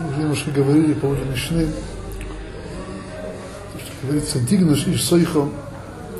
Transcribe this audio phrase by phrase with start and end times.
[0.00, 1.66] Мы уже немножко говорили по поводу Мишны.
[3.72, 5.48] То, что говорится, Дигнуш Иш Сойхо,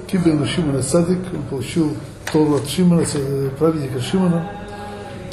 [0.07, 1.97] Кибен Шимона Цадик, он получил
[2.33, 3.05] Тору от Шимона,
[3.59, 4.49] праведника Шимона.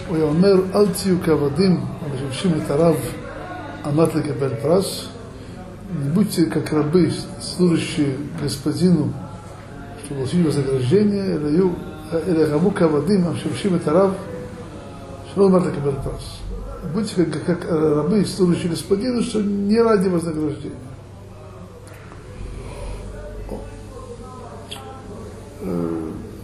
[0.08, 2.96] הוא היה אומר, אל תהיו כעבדים המשמשים את הרב
[3.86, 5.08] עמד לקבל פרס,
[6.04, 7.12] не будьте как рабы,
[7.42, 9.14] служащие господину,
[10.04, 14.14] чтобы получить вознаграждение, или рабу кавадим, המשמשים את הרב,
[15.34, 16.38] שלא עמד לקבל פרס.
[16.93, 20.77] Будьте как, как рабы, служащие господину, что не ради вознаграждения.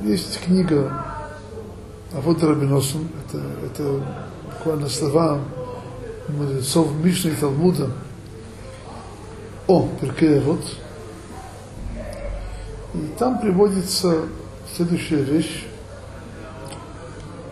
[0.03, 1.13] Есть книга
[2.15, 4.05] а вот Рабиносом, это, это
[4.45, 5.41] буквально слова
[6.29, 7.91] мудрецов Мишны и Талмуда
[9.67, 10.63] о Перкея вот.
[12.93, 14.27] И там приводится
[14.77, 15.65] следующая вещь,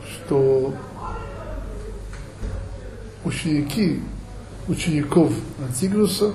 [0.06, 0.74] что
[3.24, 4.00] ученики
[4.68, 5.32] учеников
[5.66, 6.32] Антигруса,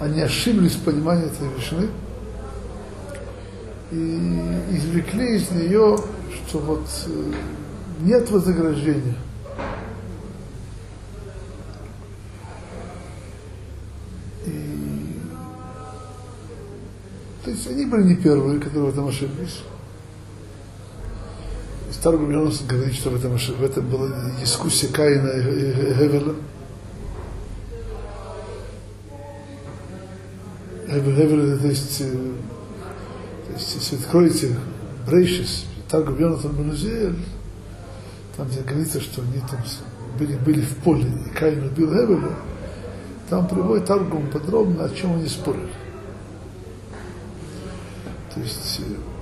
[0.00, 1.88] они ошиблись в понимании этой вишны
[3.92, 5.96] и извлекли из нее
[6.48, 7.32] что вот э,
[8.02, 9.16] нет вознаграждения.
[14.46, 15.18] И,
[17.44, 19.62] то есть они были не первые, которые в этом ошиблись.
[21.98, 26.34] Старый Гумилонос говорит, что в этом, в этом была дискуссия Каина и Гевела.
[30.86, 32.12] Гевел, то есть, э,
[33.46, 34.54] то есть, если откроете
[35.06, 37.16] Брейшис, Таргу Йонатан Бенузиэль,
[38.36, 39.60] там, где говорится, что они там
[40.18, 42.36] были, были в поле, и Каин убил Эвеля,
[43.30, 45.72] там приводит Таргум подробно, о чем они спорили.
[48.34, 49.15] То есть, э,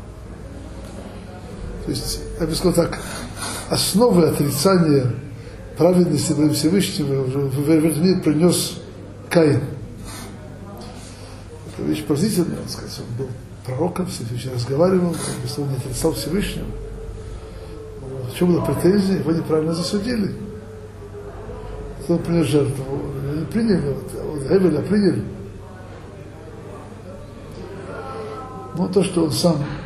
[1.85, 2.99] то есть, я бы сказал так,
[3.69, 5.07] основы отрицания
[5.77, 8.79] праведности Всевышнего в этот мир принес
[9.29, 9.61] Каин.
[11.67, 13.31] Это вещь поразительная, он, сказать, он был
[13.67, 14.09] пророком,
[14.44, 15.15] ним разговаривал,
[15.67, 16.67] не отрицал Всевышнего.
[18.33, 19.19] В чем была претензия?
[19.19, 20.34] Его неправильно засудили.
[22.03, 22.84] Кто принес жертву?
[23.34, 25.25] Не приняли, вот, вот Эвеля приняли.
[28.77, 29.84] Но то, что он сам, так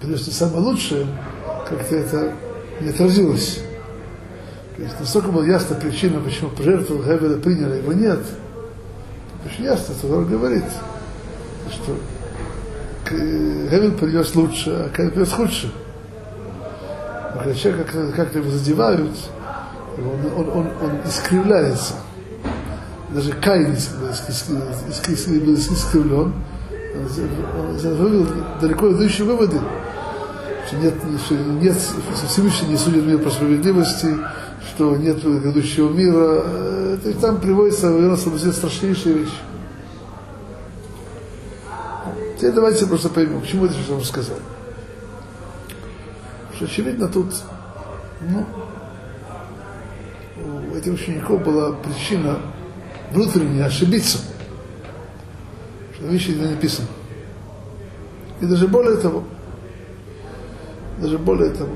[0.00, 1.06] принес не самое лучшее,
[1.68, 2.32] как-то это
[2.80, 3.60] не отразилось.
[4.76, 8.20] То есть настолько была ясна причина, почему пожертвовал Гевеля приняли, его нет–
[9.44, 10.64] очень ясно, Тора говорит,
[11.70, 11.96] что
[13.08, 15.72] Гевель принес лучше, а Каин принес худше.
[17.34, 19.16] Но когда человек как-то, как его задевают,
[19.96, 21.94] он, он, он, он искривляется.
[23.10, 23.74] Даже Каин
[25.72, 26.32] искривлен,
[26.94, 28.26] он вывел
[28.60, 29.60] далеко идущие выводы,
[30.68, 31.76] что нет, что нет
[32.28, 34.14] Всевышний не судит мир по справедливости,
[34.68, 36.98] что нет грядущего мира.
[36.98, 38.16] То есть там приводится, наверное,
[38.52, 39.32] страшнейшие вещи.
[42.36, 44.36] Теперь давайте просто поймем, к чему это что сказал.
[46.54, 47.32] Что очевидно тут,
[48.20, 48.46] ну,
[50.70, 52.38] у этих учеников была причина
[53.12, 54.18] внутренне ошибиться,
[55.94, 56.88] что вещи не написаны.
[58.40, 59.24] И даже более того,
[61.00, 61.70] даже более того,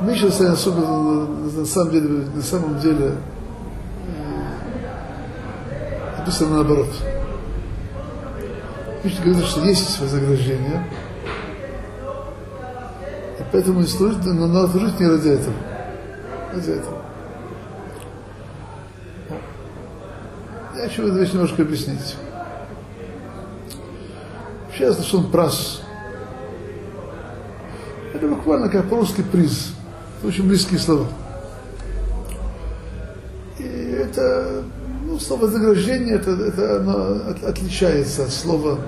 [0.00, 3.14] Миша особенно на самом деле, на самом деле
[6.18, 6.88] написано наоборот.
[9.02, 10.84] Миша говорит, что есть вознаграждение,
[13.38, 15.54] и поэтому не служить, но надо служить не ради этого.
[16.52, 16.98] Ради этого.
[20.76, 22.16] Я хочу эту вещь немножко объяснить.
[24.78, 25.82] Я слышал прас.
[28.14, 29.72] Это буквально как по-русски приз.
[30.22, 31.06] Очень близкие слова.
[33.58, 34.62] И это,
[35.04, 38.78] ну, слово вознаграждение, это, это оно от, отличается от слова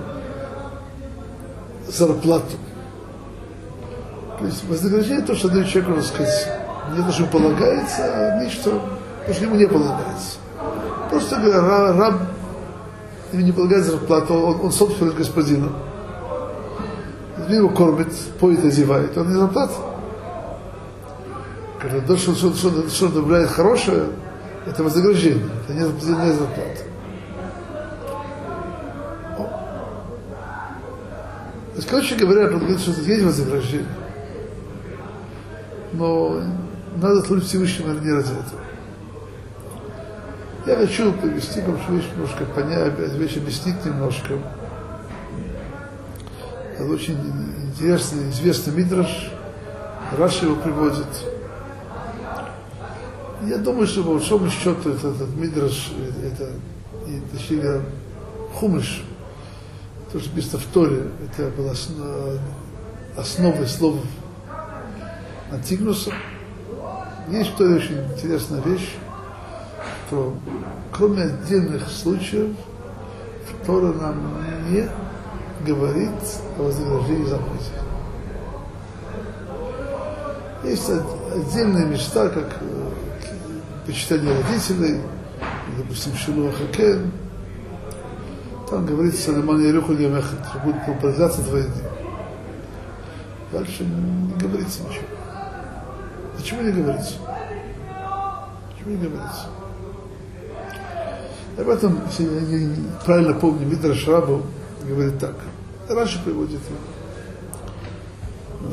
[1.87, 2.57] зарплату.
[4.39, 6.47] То есть вознаграждение то, что дает человеку, так сказать,
[6.95, 8.81] не то, что полагается, а нечто,
[9.27, 10.37] то, что ему не полагается.
[11.09, 11.37] Просто
[11.97, 12.30] раб
[13.31, 15.69] ему не полагается зарплату, он, он собственник господина.
[17.49, 19.73] Его кормит, поет, одевает, он не зарплата.
[21.79, 24.05] Когда то, что, что, что, что добавляет хорошее,
[24.67, 26.81] это вознаграждение, это не, не зарплата.
[31.71, 33.87] То есть, короче говоря, он говорит, что есть вознаграждение.
[35.93, 36.41] Но
[36.97, 38.61] надо служить Всевышнему не ради этого.
[40.63, 44.37] Я хочу привести вам немножко понять, вещь объяснить немножко.
[46.75, 47.17] Это очень
[47.63, 49.31] интересный, известный мидраш.
[50.15, 51.07] Раши его приводит.
[53.47, 55.93] Я думаю, что по большому счету этот, этот мидраш,
[56.23, 56.51] это,
[57.07, 57.81] и, точнее,
[58.53, 59.03] хумыш,
[60.11, 61.73] то, что написано в Торе, это было
[63.17, 63.95] основой слов
[65.51, 66.11] Антигнуса.
[67.31, 68.95] Есть в Торе очень интересная вещь,
[70.11, 70.35] что
[70.91, 72.53] кроме отдельных случаев,
[73.65, 74.89] Тора нам не
[75.65, 76.09] говорит
[76.57, 77.71] о вознаграждении заповедей.
[80.65, 80.89] Есть
[81.33, 82.89] отдельные места, как э,
[83.85, 85.01] почитание родителей,
[85.77, 87.11] допустим, Шилуа Хакен,
[88.69, 91.83] там говорится Роман Ярюху Лемехат, что будет продолжаться твои дни.
[93.53, 95.05] Дальше не говорится ничего.
[96.37, 97.13] Почему не говорится?
[98.75, 99.60] Почему не говорится?
[101.57, 102.69] Об этом, если я
[103.05, 104.43] правильно помню, Мидраш Рабу
[104.87, 105.35] говорит так.
[105.89, 106.59] Раньше приводит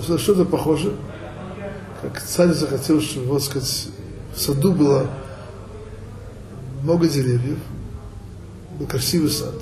[0.06, 0.18] его.
[0.18, 0.94] Что-то похоже,
[2.02, 3.88] как царь захотел, чтобы, вот сказать,
[4.34, 5.06] в саду было
[6.82, 7.58] много деревьев,
[8.78, 9.54] был красивый сад.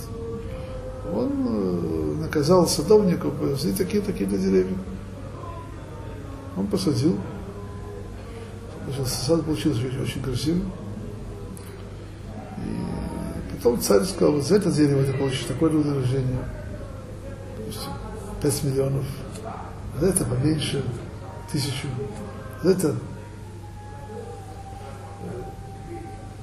[1.15, 4.77] Он э, наказал садовников посадить такие-такие деревья.
[6.57, 7.17] Он посадил.
[9.07, 10.62] Сад получился очень, очень красивый.
[13.62, 16.44] Потом царь сказал, вот за это дерево ты получишь такое вознаграждение.
[18.43, 19.05] 5 миллионов.
[19.99, 20.85] За это поменьше,
[21.50, 21.88] тысячу.
[22.62, 22.94] За это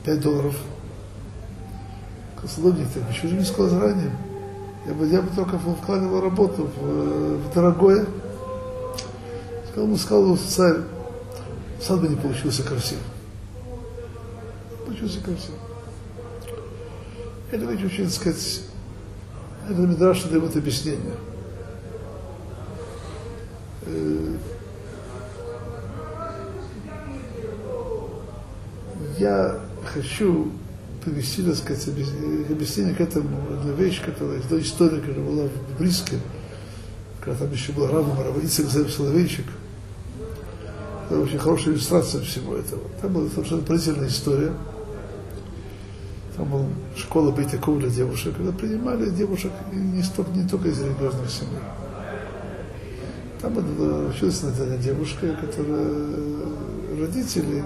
[0.04, 0.56] 5 долларов.
[2.46, 4.12] Садовник, ты почему же не сказал заранее?
[4.86, 8.06] Я бы, я бы только вкладывал работу в, в дорогое.
[9.70, 10.78] Сказал, ему сказал царь,
[11.82, 13.06] сад бы не получился красивым.
[14.86, 15.73] Получился красивым.
[17.54, 18.62] Это ведь очень, так сказать,
[19.70, 21.14] это Мидраш дает объяснение.
[23.84, 24.36] Э,
[29.20, 30.52] я хочу
[31.06, 36.18] привести, так сказать, объяснение к этому, одну вещь, которая, это история, которая была в Бриске,
[37.22, 39.46] когда там еще был Рава Мараваицик Зев Соловейчик.
[41.06, 42.82] Это очень хорошая иллюстрация всего этого.
[43.00, 44.54] Там была совершенно поразительная история.
[46.36, 46.66] Там была
[46.96, 51.62] школа Бейтяков для девушек, когда принимали девушек не, столько, не только из религиозных семей.
[53.40, 53.58] Там
[54.10, 55.86] училась одна девушка, которая
[57.00, 57.64] родители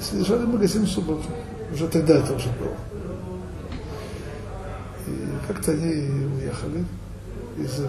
[0.00, 1.24] содержали магазин в субботу.
[1.72, 2.74] Уже тогда это уже было.
[5.06, 6.84] И как-то они уехали.
[7.56, 7.80] Из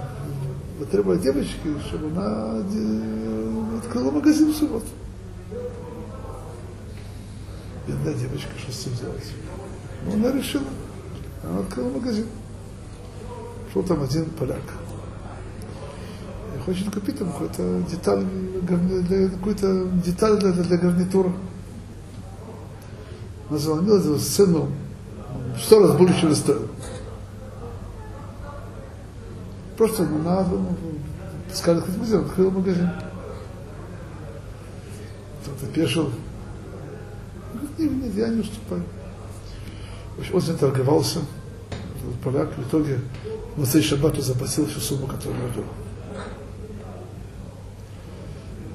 [0.80, 2.62] потребовали девочки, чтобы она
[3.78, 4.86] открыла магазин в субботу.
[7.88, 9.32] Бедная девочка, что с этим делать?
[10.06, 10.66] Ну, она решила.
[11.44, 12.28] Она открыла магазин.
[13.72, 14.62] Шел там один поляк.
[16.56, 18.26] И хочет купить там какую-то деталь,
[19.36, 21.32] какую-то деталь для, для гарнитура
[23.50, 24.70] назвал эту сцену
[25.62, 26.68] сто раз больше, чем стоил.
[29.78, 30.76] Просто надо, ну,
[31.54, 32.90] сказали, хоть магазин, открыл магазин.
[35.44, 36.12] Кто-то пешил.
[37.78, 38.84] Я не уступаю.
[40.18, 41.20] В ним торговался,
[42.24, 43.02] поляк, в итоге
[43.58, 45.64] на цей шаббат заплатил всю сумму, которую он был.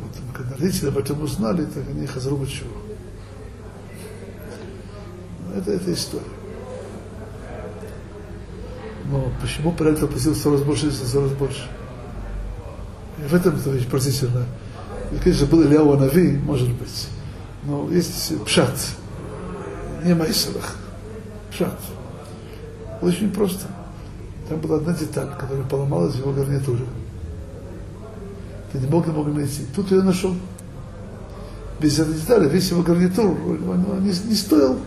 [0.02, 2.50] Вот, когда родители об этом узнали, так они их разрубят.
[5.57, 6.25] Это, это история.
[9.11, 11.69] Но почему это просил сто раз больше, если сто раз больше?
[13.19, 14.45] И в этом это вещь поразительно.
[15.11, 17.09] И, конечно, был Ильяу Нави, может быть.
[17.64, 18.75] Но есть пшат,
[20.05, 20.76] не Майсалах.
[21.50, 21.79] Пшат.
[23.02, 23.67] Очень просто.
[24.49, 26.85] Там была одна деталь, которая поломалась в его гарнитуре.
[28.73, 29.67] Ты не мог, не мог найти.
[29.75, 30.35] Тут ее нашел.
[31.81, 34.79] Без этой детали весь его гарнитур он не, не стоил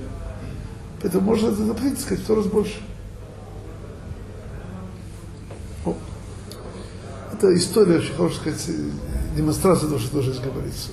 [1.04, 2.82] это можно запретить, сказать, сто раз больше.
[5.86, 5.96] О.
[7.34, 8.76] Это история, очень хорошая сказать,
[9.36, 10.90] демонстрация того, что здесь говорится.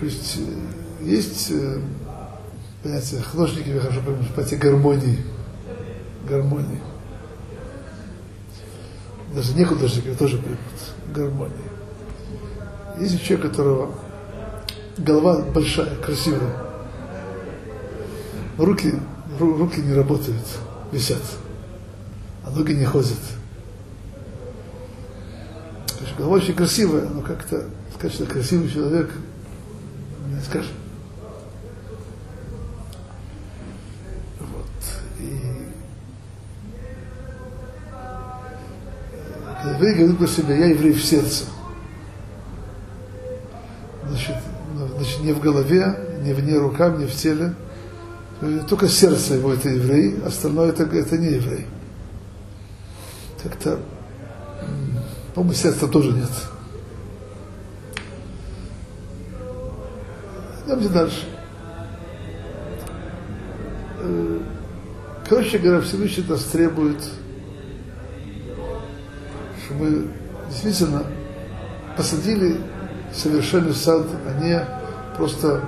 [0.00, 1.78] То есть э, есть э,
[2.82, 5.18] понятие, художники, хорошо понимаю, понятие гармонии.
[6.26, 6.80] Гармонии.
[9.34, 10.58] Даже не художники, тоже поймут.
[11.14, 11.54] Гармонии.
[12.98, 13.94] Есть человек, у которого
[14.96, 16.50] голова большая, красивая,
[18.56, 18.94] руки,
[19.38, 20.44] руки не работают,
[20.92, 21.22] висят,
[22.42, 23.18] а ноги не ходят.
[25.98, 27.66] Конечно, голова очень красивая, но как-то
[28.08, 29.10] что красивый человек,
[30.44, 30.72] скажешь.
[34.38, 34.66] Вот.
[35.18, 35.70] И
[39.74, 41.44] Еврей говорит про себя, я еврей в сердце.
[44.08, 44.36] Значит,
[44.74, 47.54] ну, значит, не в голове, не вне рукам, не в теле.
[48.68, 51.66] Только сердце его это еврей, остальное это, это не еврей.
[53.42, 53.80] Как-то,
[55.34, 56.30] по-моему, сердца тоже нет.
[60.70, 61.26] Идемте дальше.
[63.98, 64.38] Э,
[65.28, 67.02] короче говоря, Всевышний нас требует,
[69.64, 70.08] чтобы мы
[70.48, 71.02] действительно
[71.96, 72.60] посадили
[73.12, 74.64] совершенный сад, а не
[75.16, 75.60] просто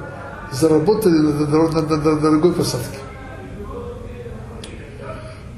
[0.53, 2.99] заработали на, на, на, на дорогой посадке.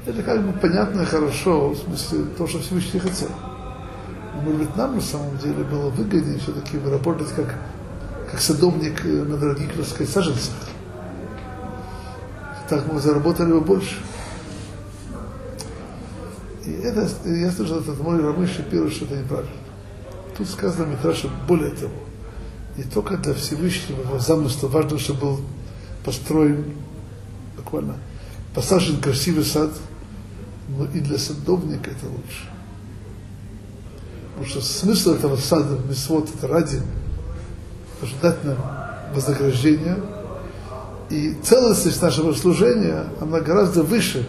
[0.07, 3.29] Это как бы понятно и хорошо, в смысле то, что Всевышний хотел.
[4.33, 7.53] Но, может быть, нам на самом деле было выгоднее все-таки работать как,
[8.35, 10.53] как садовник на дорогих, так сказать, саженцах.
[12.67, 13.95] Так мы заработали бы больше.
[16.65, 19.53] И это, я слышал, этот мой Рамыш Шапиру, что это неправильно.
[20.37, 21.93] Тут сказано Митраша более того.
[22.75, 25.39] Не только для Всевышнего его замысла важно, чтобы был
[26.03, 26.73] построен
[27.55, 27.95] буквально
[28.53, 29.71] посажен красивый сад,
[30.77, 32.49] но и для садовника это лучше.
[34.33, 36.81] Потому что смысл этого сада, мисвод, это ради,
[38.05, 38.57] чтобы дать нам
[39.13, 39.97] вознаграждение,
[41.09, 44.27] и целостность нашего служения, она гораздо выше,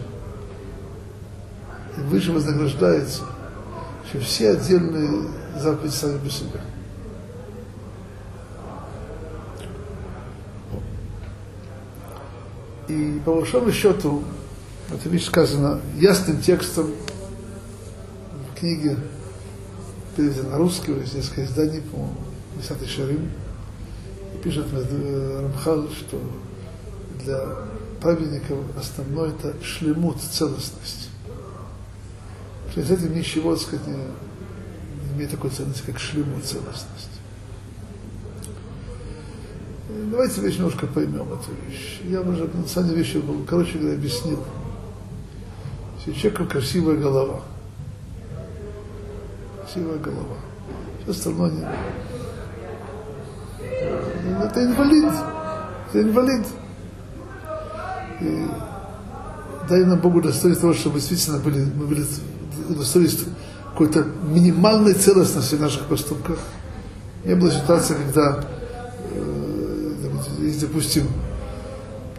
[1.96, 3.22] и выше вознаграждается,
[4.10, 5.28] чем все отдельные
[5.58, 6.60] заповеди сами по себе.
[12.88, 14.22] И по большому счету,
[14.92, 16.92] эта вещь сказана ясным текстом
[18.52, 18.96] в книге,
[20.14, 22.14] переведена на русский, есть несколько изданий, по-моему,
[22.56, 23.30] 10 Шарим.
[24.42, 26.20] Пишет Рамхал, что
[27.24, 27.56] для
[28.00, 31.10] праведников основное это шлемут, целостность.
[32.70, 33.96] Что из этим ничего, так сказать, не,
[35.14, 37.10] имеет такой ценности, как шлемут, целостность.
[40.10, 42.00] Давайте вещь немножко поймем эту вещь.
[42.04, 44.44] Я уже на самом деле вещи, короче говоря, объяснил.
[45.98, 47.42] Если у человека красивая голова,
[49.62, 50.36] красивая голова,
[51.02, 51.66] все остальное не...
[54.42, 55.12] Это инвалид.
[55.88, 56.46] Это инвалид.
[58.20, 58.46] И
[59.68, 62.04] дай нам Богу достоинство того, чтобы действительно были, мы были
[62.68, 63.18] удостоились
[63.72, 66.38] какой-то минимальной целостности в наших поступках.
[67.24, 68.44] Не было ситуации, когда,
[69.12, 69.94] э,
[70.60, 71.08] допустим,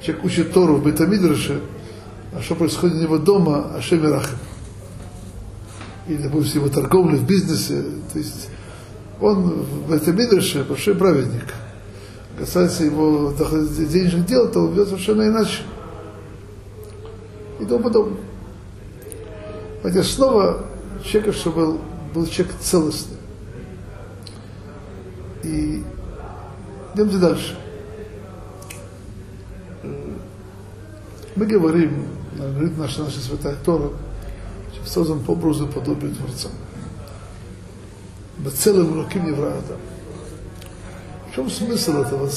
[0.02, 1.62] человек учит Тору в Бетамидраше,
[2.34, 4.38] а что происходит у него дома, а Шемирахим.
[6.08, 7.84] Или, допустим, его торговля в бизнесе.
[8.14, 8.50] То есть
[9.20, 11.46] он в Бетамидраше большой праведник.
[12.38, 15.64] Касается его денежных дел, то он ведет совершенно иначе
[17.60, 18.20] и тому подобное.
[19.82, 20.66] Хотя снова
[21.04, 21.82] человек, чтобы был,
[22.14, 23.18] был человек целостный.
[25.44, 25.84] И
[26.94, 27.58] идемте дальше.
[31.36, 33.90] Мы говорим, говорит наша, наша святая Тора,
[34.74, 36.50] что создан по образу подобию Творца.
[38.38, 39.62] Бацелым руким не врага
[41.38, 42.28] чем смысл этого,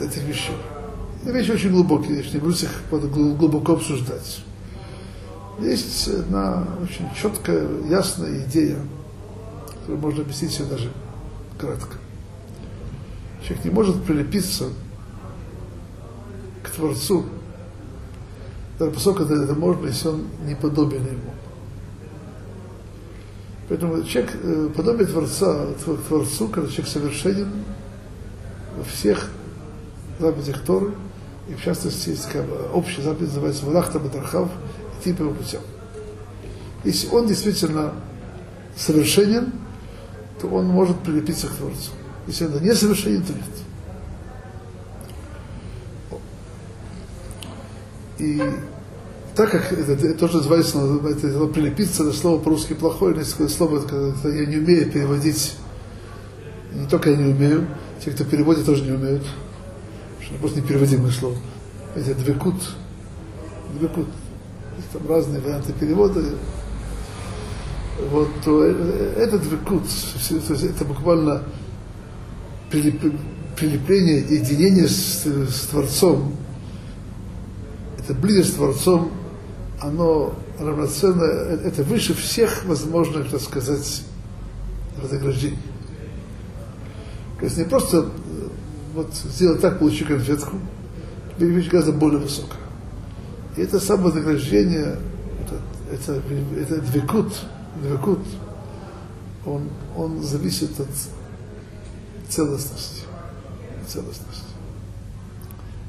[0.00, 0.54] этих вещей?
[1.24, 4.42] вещи очень глубокие, я не буду их глубоко обсуждать.
[5.60, 8.76] Есть одна очень четкая, ясная идея,
[9.80, 10.90] которую можно объяснить себе даже
[11.58, 11.96] кратко.
[13.42, 14.68] Человек не может прилепиться
[16.62, 17.24] к Творцу,
[18.78, 21.32] даже поскольку это можно, если он не подобен ему.
[23.70, 25.66] Поэтому человек, э, подобие Творца,
[26.08, 27.48] Творцу, когда человек совершенен
[28.80, 29.28] во всех
[30.18, 30.92] заповедях Торы,
[31.48, 32.28] и в частности, есть
[32.72, 34.48] общая заповедь называется Валахта Батархав,
[34.98, 35.60] идти по путем.
[36.84, 37.92] Если он действительно
[38.76, 39.52] совершенен,
[40.40, 41.90] то он может прилепиться к Творцу.
[42.26, 43.42] Если он не совершенен, то нет.
[48.18, 48.42] И
[49.34, 53.56] так как это, это тоже называется, это, это прилепиться, это слово по-русски плохое, но есть
[53.56, 55.56] слово, это я не умею переводить,
[56.72, 57.66] не только я не умею,
[58.04, 59.24] те, кто переводит, тоже не умеют
[60.38, 61.36] просто непереводимое слово.
[61.94, 62.54] Это двекут.
[63.78, 64.06] Двекут.
[64.92, 66.22] Там разные варианты перевода.
[68.10, 69.82] Вот, то э, этот двекут,
[70.28, 71.42] то есть это буквально
[72.70, 72.98] прилеп,
[73.56, 76.34] прилепление, единение с, с Творцом,
[77.98, 79.12] это близость с Творцом,
[79.82, 84.02] оно равноценно, э, это выше всех возможных, так сказать,
[84.96, 85.58] вознаграждений.
[87.40, 88.10] То есть не просто
[88.94, 90.56] вот сделать так, получить конфетку,
[91.38, 92.60] вещь гораздо более высокая.
[93.56, 94.98] И это самое вознаграждение,
[95.90, 96.22] это, это,
[96.60, 97.32] это двекут,
[97.82, 98.18] Двекут,
[99.46, 100.88] он, он зависит от
[102.28, 103.02] целостности.
[103.86, 104.44] целостности.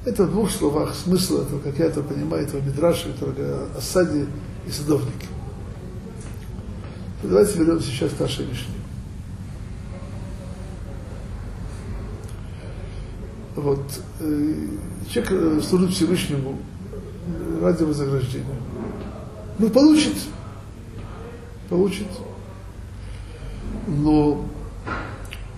[0.05, 3.45] Это в двух словах смысл этого, как я это понимаю, этого Мидраша, который
[3.77, 4.25] о саде
[4.67, 5.27] и садовнике.
[7.23, 8.80] Давайте вернемся сейчас к нашей Мишне.
[13.61, 14.67] Вот, э,
[15.07, 16.57] человек э, служит Всевышнему
[17.61, 18.55] ради вознаграждения.
[19.59, 20.15] Ну, получит.
[21.69, 22.07] Получит.
[23.87, 24.43] Но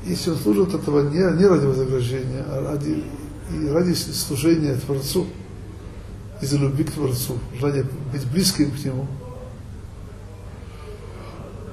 [0.04, 3.06] если он служит этого не, не ради вознаграждения, а ради,
[3.52, 5.26] и ради служения Творцу,
[6.42, 9.08] из-за любви к Творцу, желания быть близким к Нему,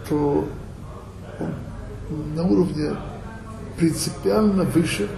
[0.08, 0.46] то
[1.40, 2.96] он на уровне
[3.76, 5.08] принципиально выше,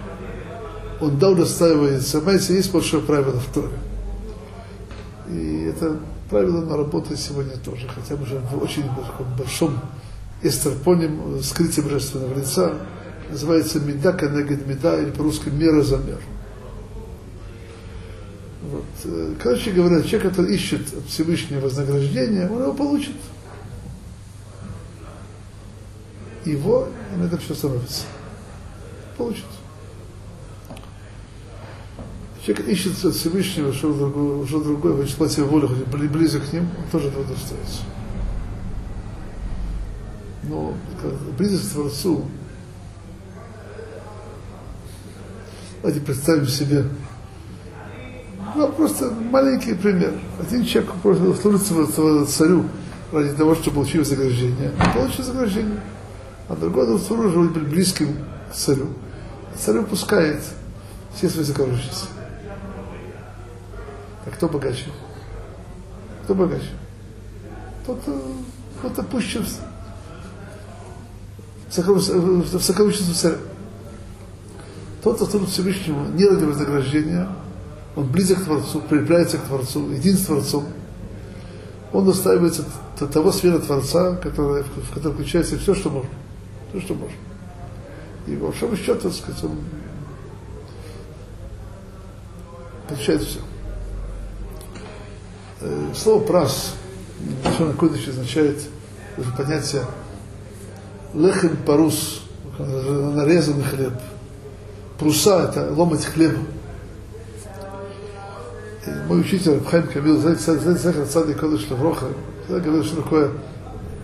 [1.01, 2.19] он да удостаивается.
[2.19, 3.77] Знаете, есть большое правило в Торе.
[5.29, 8.83] И это правило на работает сегодня тоже, хотя бы в очень
[9.37, 9.79] большом
[10.41, 12.73] эстерпоним, скрытие божественного лица,
[13.29, 16.19] называется меда канегед меда, или по-русски мера за мер.
[18.63, 18.85] Вот.
[19.05, 23.15] Э, короче говоря, человек, который ищет от Всевышнего вознаграждения, он его получит.
[26.45, 28.03] Его на это все становится.
[29.17, 29.45] Получит.
[32.45, 36.67] Человек ищет от Всевышнего что другое, что другое, в числе волю, хоть близок к ним,
[36.77, 37.83] он тоже этого достается.
[40.43, 40.73] Но
[41.37, 42.25] близость к Творцу,
[45.81, 46.85] давайте представим себе,
[48.55, 50.13] ну, просто маленький пример.
[50.37, 52.65] Один человек просто служит царю
[53.13, 54.73] ради того, чтобы получить вознаграждение.
[54.79, 55.79] Он получит вознаграждение.
[56.49, 58.17] А другой он служит близким
[58.51, 58.89] к царю.
[59.57, 60.43] Царь выпускает
[61.15, 61.89] все свои сокровища.
[64.25, 64.85] А кто богаче?
[66.23, 66.69] Кто богаче?
[67.85, 67.99] Тот,
[68.79, 69.45] кто-то опущен
[71.69, 73.37] в сокровищницу царя.
[75.03, 77.27] Тот, кто служит Всевышнему не ради вознаграждения,
[77.95, 80.65] он близок к Творцу, прилепляется к Творцу, един с Творцом.
[81.91, 82.63] Он достаивается
[82.99, 86.09] до того сфера Творца, который, в которой включается все, что можно.
[86.69, 87.17] Все, что можно.
[88.27, 89.57] И в большому счету, так сказать, он
[92.87, 93.39] получает все.
[95.65, 96.75] Э, слово прас,
[97.45, 98.57] Лашон Кодыш означает
[99.37, 99.83] понятие
[101.13, 102.23] лехем парус,
[102.59, 103.93] нарезанный хлеб.
[104.99, 106.37] Пруса– это ломать хлеб.
[108.85, 112.07] И мой учитель Абхайм Камил, знаете, Захар Цадик Кодыш Лавроха,
[112.43, 113.31] всегда говорил, что такое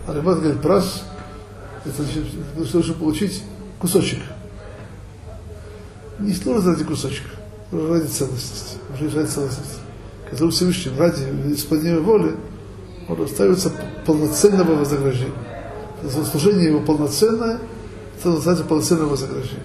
[0.08, 1.04] Арабат говорит, прас,
[1.84, 2.26] это значит,
[2.74, 3.44] нужно получить
[3.80, 4.20] кусочек.
[6.20, 7.30] Не служит ради кусочка,
[7.72, 9.80] ради целостности, ради целостности
[10.32, 12.36] который Всевышний ради исполнения воли,
[13.08, 13.72] он остается
[14.06, 15.34] полноценного вознаграждения.
[16.32, 17.60] Служение его полноценное,
[18.20, 19.64] это называется полноценное вознаграждение.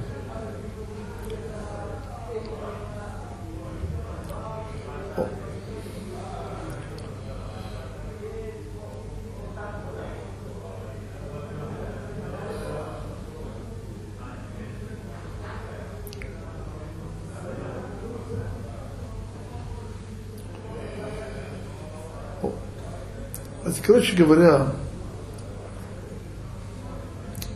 [23.83, 24.73] Короче говоря,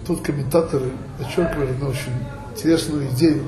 [0.06, 2.12] тут комментаторы подчеркивали одну очень
[2.52, 3.44] интересную идею.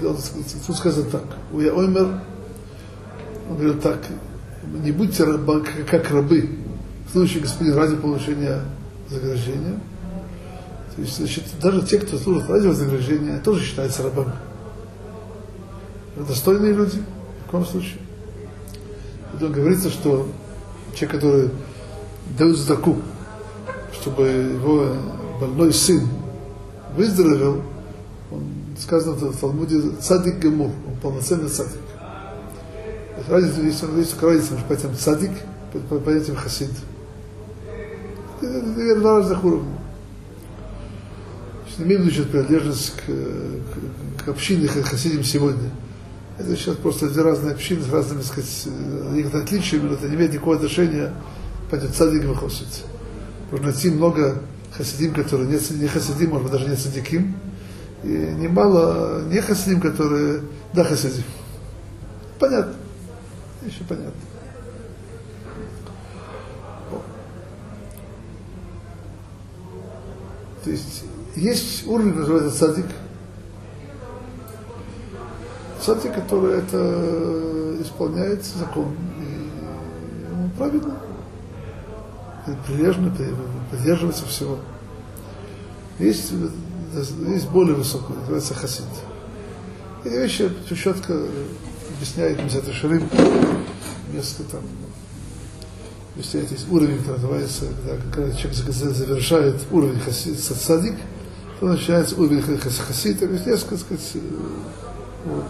[0.00, 1.24] Тут сказано так.
[1.52, 2.20] У Яоймер,
[3.48, 3.98] он говорит так,
[4.62, 6.50] не будьте раба, как рабы,
[7.08, 8.60] в случае господин ради получения
[9.08, 9.80] вознаграждения.
[10.94, 14.32] То есть, значит, даже те, кто служит ради вознаграждения, тоже считаются рабами.
[16.16, 16.98] Достойные люди,
[17.42, 18.00] в каком случае.
[19.32, 20.28] Потом говорится, что
[20.94, 21.50] человек, который
[22.36, 22.96] дают сдаку,
[23.92, 24.96] чтобы его
[25.40, 26.06] больной сын
[26.96, 27.62] выздоровел,
[28.30, 28.44] он
[28.78, 31.78] сказано в Талмуде цадик гемур, он полноценный цадик.
[33.28, 35.30] Разница, есть, есть разница между понятием цадик
[35.74, 36.70] и понятием хасид.
[38.40, 39.78] Это два разных уровня.
[41.78, 45.70] Не имею в виду принадлежность к, к, к общине хасидим сегодня.
[46.38, 48.68] Это сейчас просто разные общины с разными, так сказать,
[49.12, 51.12] некоторыми отличиями, но это не имеет никакого отношения
[51.70, 52.84] пойдет цадик выхосит.
[53.50, 57.34] Можно найти много хасидим, которые не, не хасидим, может быть, даже не цадиким.
[58.04, 61.24] И немало не хасидим, которые да хасидим.
[62.38, 62.74] Понятно.
[63.62, 64.12] Еще понятно.
[70.64, 71.04] То есть
[71.34, 72.86] есть уровень, называется цадик.
[75.80, 78.94] Цадик, который это исполняет закон.
[79.20, 80.92] И он праведный
[82.66, 83.14] прилежно
[83.70, 84.58] придерживаться всего.
[85.98, 86.32] Есть,
[87.28, 88.84] есть более высокий, называется хасид.
[90.04, 91.26] Эти вещи четко
[91.94, 93.08] объясняет Мизат Шарим,
[94.12, 94.62] несколько там
[96.14, 100.96] объясняет, есть уровень, который называется, когда, когда человек завершает уровень хасид, садик,
[101.60, 104.20] то начинается уровень хасид, несколько, так сказать, э,
[105.24, 105.44] вот.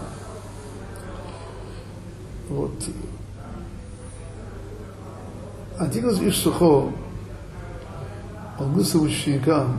[2.48, 2.72] вот.
[5.78, 6.92] Антигнус Иш Сухо,
[8.58, 9.78] он мыслил ученикам,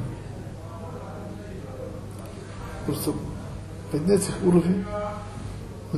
[2.86, 3.14] просто
[3.92, 4.86] поднять их уровень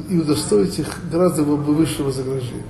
[0.10, 2.64] и удостоить их гораздо высшего заграждения.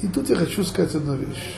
[0.00, 1.56] И тут я хочу сказать одну вещь.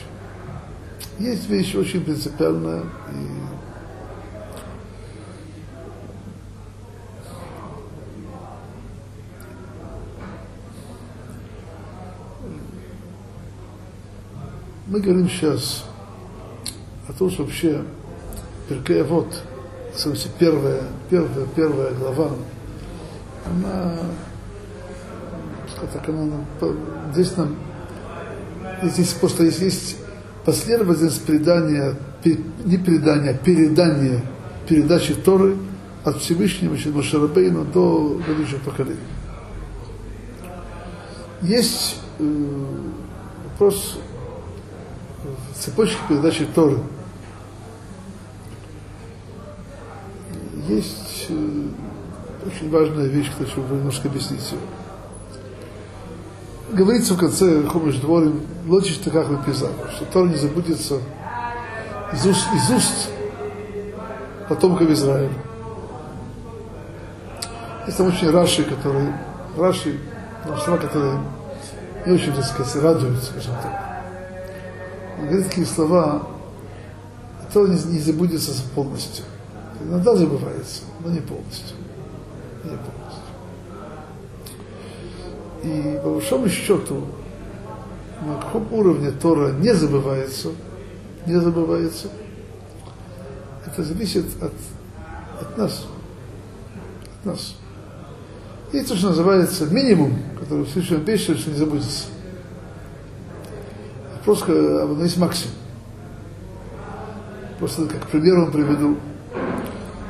[1.20, 3.65] Есть вещь очень принципиальная, и
[14.96, 15.84] мы говорим сейчас
[17.06, 17.82] о том, что вообще
[18.66, 19.26] Перкея вот,
[19.94, 22.30] в первая, первая, первая глава,
[23.44, 23.98] она,
[25.92, 26.38] так, она,
[27.12, 27.56] здесь нам,
[28.84, 29.96] здесь просто есть, есть
[30.46, 31.94] последовательность предания,
[32.64, 34.22] не предания, а передания,
[34.66, 35.58] передачи Торы
[36.04, 38.96] от Всевышнего через Машарабейна до будущего поколения.
[41.42, 42.46] Есть э,
[43.44, 43.98] вопрос
[45.58, 46.78] цепочки передачи Торы.
[50.68, 51.68] Есть э,
[52.46, 54.58] очень важная вещь, которую хочу немножко объяснить ее.
[56.72, 61.00] Говорится в конце Хумыш Дворим, лочишь ты как выписал, что Тор не забудется
[62.12, 63.10] из уст, из уст
[64.48, 65.32] потомков Израиля.
[67.96, 69.12] Там очень Раши, который,
[69.56, 69.98] Раши,
[70.64, 71.20] слова, которые
[72.04, 73.85] не очень, так сказать, радуют, скажем так.
[75.16, 76.26] Такие слова,
[77.52, 79.24] то не, не забудется полностью.
[79.82, 81.76] Иногда забывается, но не полностью.
[82.64, 82.96] Не полностью.
[85.62, 87.06] И по большому счету,
[88.26, 90.50] на каком уровне Тора не забывается,
[91.26, 92.08] не забывается,
[93.64, 94.52] это зависит от,
[95.40, 95.86] от нас.
[97.18, 97.56] От нас.
[98.72, 102.06] Есть то, что называется минимум, который в следующем обещает, не забудется.
[104.26, 104.52] Просто
[105.00, 105.54] есть максимум.
[107.60, 108.98] Просто как пример вам приведу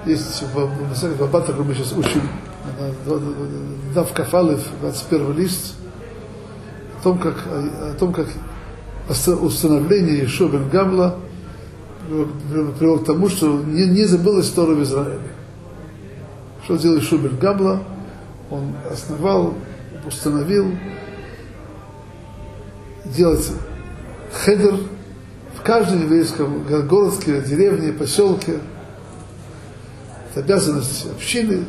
[0.07, 2.23] есть в, Абатах, мы сейчас учим,
[3.95, 5.75] Дав Кафалев, 21 лист,
[6.99, 8.27] о том, как, о том, как
[9.43, 11.19] установление Ишо бен Гамла
[12.09, 15.21] привело к тому, что не, не забылась Тора в Израиле.
[16.65, 17.83] Что сделал Ишо бен Гамла?
[18.51, 19.55] Он основал,
[20.07, 20.73] установил
[23.05, 23.53] делать
[24.37, 24.75] хедер
[25.55, 28.61] в каждом еврейском городке, деревне, поселке–
[30.37, 31.65] это обязанность общины,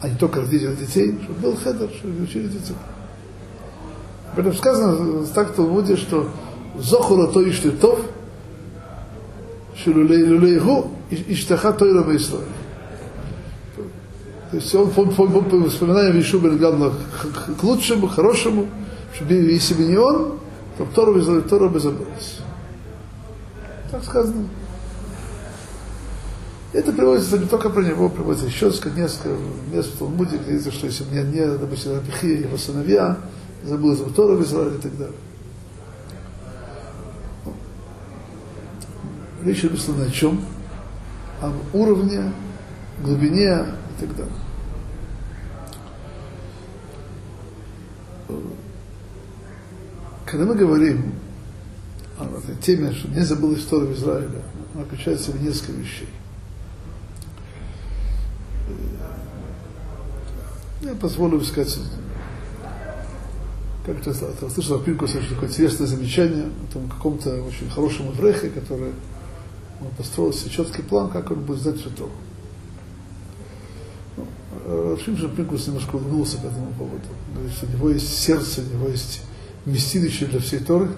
[0.00, 2.76] а не только родителей детей, чтобы был хедер, чтобы учили детей.
[4.32, 6.30] Об этом сказано так в Талмуде, что
[6.78, 8.00] זכור אותו לטוב, שאלמלא
[9.76, 12.44] הוא נשתכחה תורה מישראל.
[14.50, 16.94] То есть он, он, он, он вспоминаем Ишу Бенгадла
[17.58, 18.68] к лучшему, хорошему,
[19.14, 20.38] чтобы если бы не он,
[20.78, 22.38] то Тору бы Тору забылась.
[23.90, 24.48] Так сказано.
[26.72, 28.90] Это приводится не только про него, приводится еще несколько
[29.72, 33.18] мест в Талмуде, где говорится, что если мне не, допустим, Рабихия его сыновья,
[33.64, 34.00] забыл из
[34.42, 35.16] Израиле и так далее.
[39.42, 40.44] Речь написана о чем?
[41.40, 42.32] Об уровне,
[43.02, 43.64] глубине
[43.96, 44.32] и так далее.
[50.30, 51.14] Когда мы говорим
[52.18, 54.42] о этой теме, что не забыл историю Израиля,
[54.74, 56.08] она включает в несколько вещей.
[60.82, 61.78] Я позволю сказать,
[63.86, 64.12] как-то
[64.50, 68.92] слышал от Пинкуса такое интересное замечание о том каком-то очень хорошем еврехе, который
[69.80, 72.10] он построил себе четкий план, как он будет знать что
[74.66, 77.00] ну, Шимшин Пинкус немножко улыбнулся по этому поводу.
[77.32, 79.22] Говорит, что у него есть сердце, у него есть
[79.68, 80.90] вместилище для всей Торы.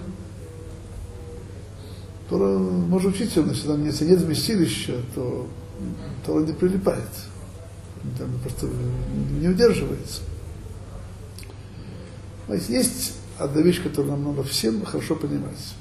[2.29, 5.47] Тора может учиться, но если там нет, нет вместилища, то
[6.25, 7.09] Тора не прилипает
[8.17, 8.67] там просто
[9.39, 10.21] не удерживается.
[12.49, 15.75] Есть есть одна вещь, которую нам надо всем хорошо понимать.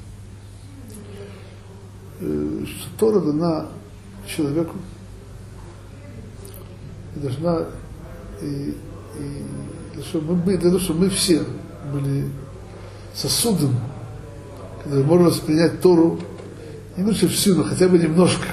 [2.20, 3.68] Э, что Тора дана
[4.26, 4.76] человеку,
[7.16, 7.66] и должна,
[8.42, 8.74] и,
[9.18, 9.44] и
[9.94, 11.44] для, того, чтобы мы, для того, чтобы мы все
[11.92, 12.30] были
[13.14, 13.74] сосудом
[14.82, 16.18] когда можно воспринять Тору,
[16.96, 18.46] не лучше всю, но хотя бы немножко.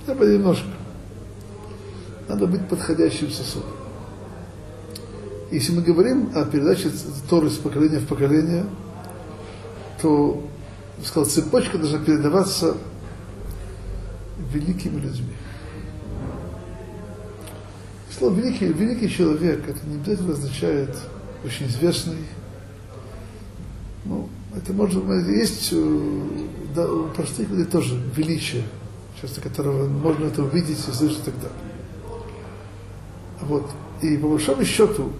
[0.00, 0.68] Хотя бы немножко.
[2.28, 3.70] Надо быть подходящим сосудом.
[5.50, 6.90] Если мы говорим о передаче
[7.28, 8.66] Торы с поколения в поколение,
[10.00, 10.42] то,
[11.04, 12.76] сказал, цепочка должна передаваться
[14.52, 15.34] великими людьми.
[18.16, 20.96] Слово великий, великий человек, это не обязательно означает
[21.44, 22.18] очень известный.
[24.64, 25.74] Это может есть
[26.74, 28.62] да, у простых людей тоже величие,
[29.20, 31.52] часто которого можно это увидеть и слышать и так.
[33.42, 33.70] Вот.
[34.00, 35.12] И по большому счету,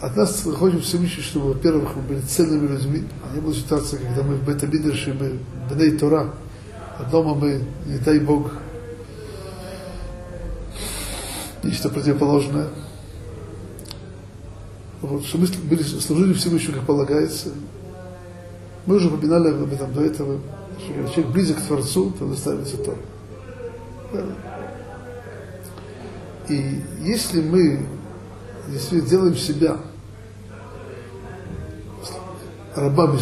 [0.00, 4.22] от нас хочет Всевышний, чтобы, во-первых, мы были ценными людьми, а не было ситуации, когда
[4.22, 5.40] мы в Бета-Бидерше, мы
[5.74, 6.36] Бней Тора,
[7.00, 8.52] а дома мы, не дай Бог,
[11.64, 12.68] нечто противоположное.
[15.02, 17.50] Вот, что мы были, служили Всевышнему, как полагается.
[18.86, 20.40] Мы уже упоминали об этом до этого,
[20.78, 22.96] что когда человек близок к Творцу, то доставится то.
[26.48, 27.86] И если мы
[28.68, 29.78] действительно делаем себя
[32.74, 33.18] рабами,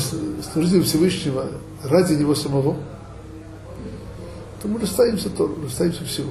[0.52, 1.48] служителями Всевышнего
[1.82, 2.76] ради Него самого,
[4.62, 6.30] то мы расстаемся то, расстаемся всего.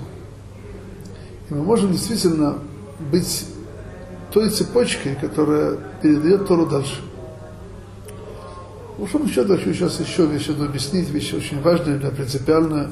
[1.50, 2.60] И мы можем действительно
[3.12, 3.46] быть
[4.34, 7.02] той цепочкой, которая передает Тору дальше.
[8.98, 12.90] Ну, что еще хочу сейчас еще вещь одну объяснить, вещь очень важная для принципиальная.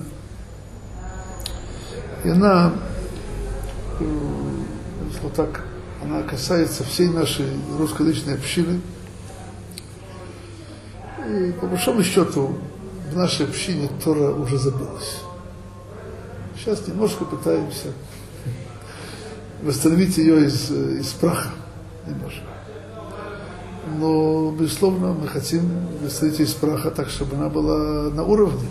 [2.24, 2.74] И она,
[5.24, 5.64] вот так,
[6.04, 8.80] она касается всей нашей русскоязычной общины.
[11.28, 12.56] И по большому счету
[13.12, 15.22] в нашей общине Тора уже забылась.
[16.58, 17.94] Сейчас немножко пытаемся
[19.62, 21.50] восстановить ее из, из праха
[22.08, 22.42] немножко.
[23.98, 25.62] Но, безусловно, мы хотим
[26.04, 28.68] восстановить ее из праха так, чтобы она была на уровне.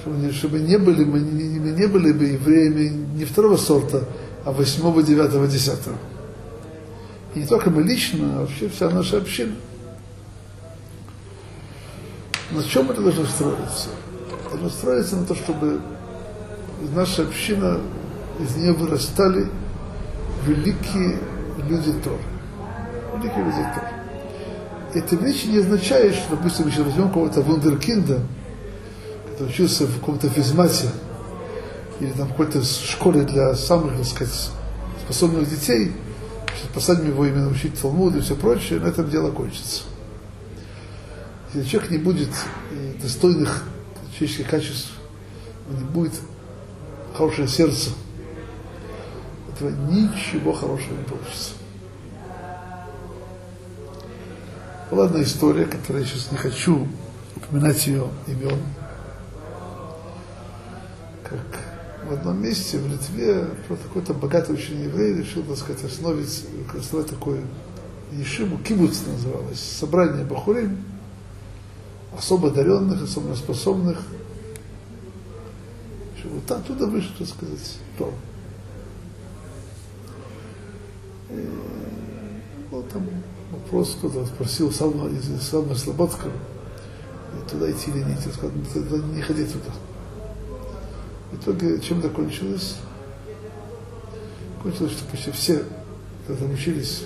[0.00, 4.04] Чтобы не, чтобы не были, мы не, мы не были бы евреями не второго сорта,
[4.44, 5.96] а восьмого, девятого, десятого.
[7.34, 9.54] И не только мы лично, а вообще вся наша община.
[12.50, 13.88] На чем это должно строиться?
[14.50, 15.80] Должно строиться на то, чтобы
[16.94, 17.78] наша община
[18.40, 19.48] из нее вырастали
[20.46, 21.18] великие
[21.68, 22.22] люди Торы.
[23.16, 23.88] Великие люди Торы.
[24.94, 28.20] Эта вещь не означает, что, допустим, если возьмем какого-то вундеркинда,
[29.30, 30.88] который учился в каком-то физмате,
[32.00, 34.50] или там какой-то школе для самых, так сказать,
[35.04, 35.92] способных детей,
[36.74, 39.82] посадим его именно учить Талмуд и все прочее, на этом дело кончится.
[41.52, 42.30] Если человек не будет
[43.02, 43.64] достойных
[44.12, 44.90] человеческих качеств,
[45.68, 46.14] не будет
[47.14, 47.90] хорошее сердце,
[49.60, 51.52] этого ничего хорошего не получится.
[54.90, 56.88] Была одна история, которую я сейчас не хочу
[57.36, 58.58] упоминать ее имен.
[61.22, 61.40] Как
[62.08, 66.44] в одном месте в Литве какой-то богатый очень еврей решил, так сказать, основать,
[66.76, 67.42] основать такое
[68.10, 70.82] Ешиму, кибуц называлось, собрание бахурим,
[72.18, 74.02] особо одаренных, особо способных,
[76.24, 78.12] вот оттуда вышло, так сказать, то.
[82.70, 83.08] Вот там
[83.50, 86.32] вопрос, кто-то спросил самого, самого Слободского,
[87.50, 88.20] туда идти или нет.
[88.24, 88.50] Я сказал,
[89.14, 89.72] не ходи туда.
[91.32, 92.76] В итоге чем закончилось?
[94.62, 95.64] Кончилось, что почти все,
[96.24, 97.04] кто там учились,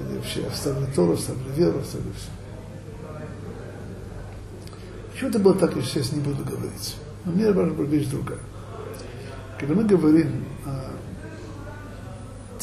[0.00, 2.30] они вообще оставили Тору, оставили веру, оставили все.
[5.10, 6.96] Почему это было так, я сейчас не буду говорить.
[7.24, 8.38] Но мне важна вещь другая.
[9.58, 10.90] Когда мы говорим о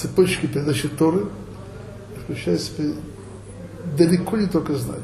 [0.05, 1.25] цепочке передачи Торы,
[2.23, 2.93] включая в себя
[3.97, 5.03] далеко не только знания.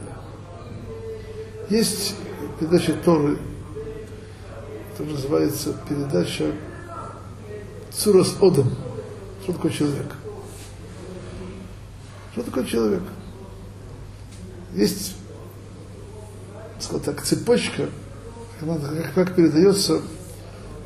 [1.69, 2.15] Есть
[2.59, 3.39] передача Торы,
[4.91, 6.51] которая называется передача
[7.91, 8.69] Цурас Одам.
[9.43, 10.15] Что такое человек?
[12.33, 13.03] Что такое человек?
[14.75, 15.15] Есть,
[16.79, 17.89] сказать так, цепочка,
[18.59, 20.01] как, как передается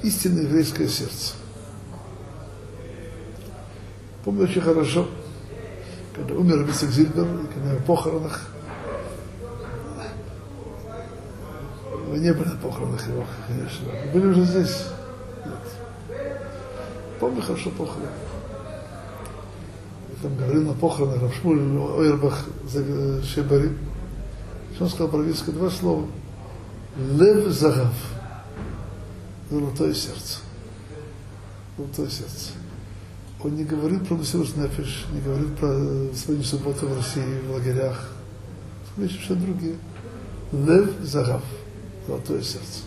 [0.04, 1.34] истинное еврейское сердце.
[4.26, 5.08] Помню очень хорошо,
[6.16, 8.42] когда умер Бисик Зильбер, когда на похоронах,
[12.08, 14.86] вы не были на похоронах его, конечно, вы были уже здесь.
[15.46, 16.18] Нет.
[17.20, 18.10] Помню хорошо похороны.
[20.24, 21.60] Там говорил на похоронах Равшмуль
[22.00, 22.46] Ойербах
[23.24, 23.78] Шебари,
[24.74, 26.08] что он сказал про Виска два слова.
[26.98, 27.94] Лев Загав
[29.52, 30.40] золотое сердце.
[31.78, 32.65] Золотое сердце.
[33.46, 35.70] Он не говорит про Мессирус Нефиш, не говорит про
[36.16, 38.10] свою субботу в России, в лагерях.
[38.98, 39.76] вещи совершенно другие.
[40.52, 41.44] Лев Загав,
[42.08, 42.82] золотое сердце.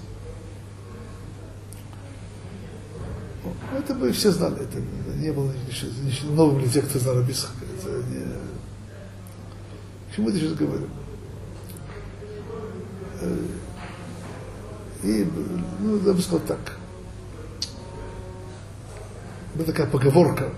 [3.72, 4.80] Это мы все знали, это
[5.18, 7.52] не было ничего новым для тех, кто знал Рабисха.
[7.78, 8.24] Это не...
[10.10, 10.88] К чему я сейчас говорю?
[15.04, 15.24] И,
[15.78, 16.77] ну, я бы сказал так.
[19.58, 20.52] Была такая поговорка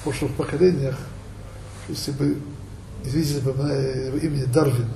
[0.00, 0.98] в прошлых поколениях,
[1.88, 2.36] если бы,
[3.04, 3.52] извините, бы
[4.20, 4.88] имени Дарвин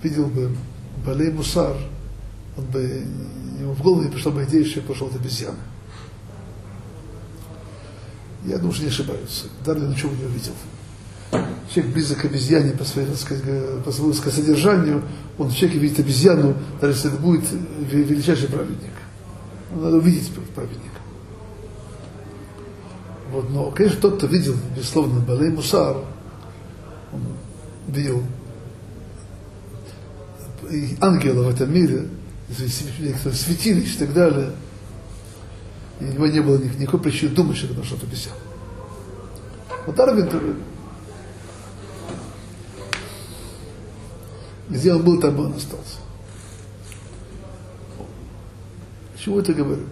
[0.00, 0.54] видел бы
[1.04, 1.76] Балей Мусар,
[2.56, 3.04] он бы,
[3.58, 5.58] ему в голову не пришла бы идея, что пошел от обезьяны.
[8.44, 9.46] Я думаю, что не ошибаются.
[9.64, 10.52] Дарвин ничего не увидел.
[11.74, 15.02] Человек близок к обезьяне по сказать, по своему содержанию,
[15.36, 17.44] он в человеке видит обезьяну, даже если это будет
[17.90, 18.92] величайший праведник.
[19.74, 20.99] Надо увидеть праведника.
[23.30, 25.96] Вот, но, конечно, тот, кто видел, безусловно, Балей Мусар,
[27.12, 27.22] он
[27.86, 28.22] видел
[30.68, 32.08] и ангелов в этом мире,
[32.48, 34.52] святилищ и так далее,
[36.00, 38.34] и у него не было никакой причины думать, что это что-то обещал.
[39.86, 40.28] Вот Дарвин,
[44.68, 45.98] где он был, там он остался.
[49.16, 49.86] Чего это говорю?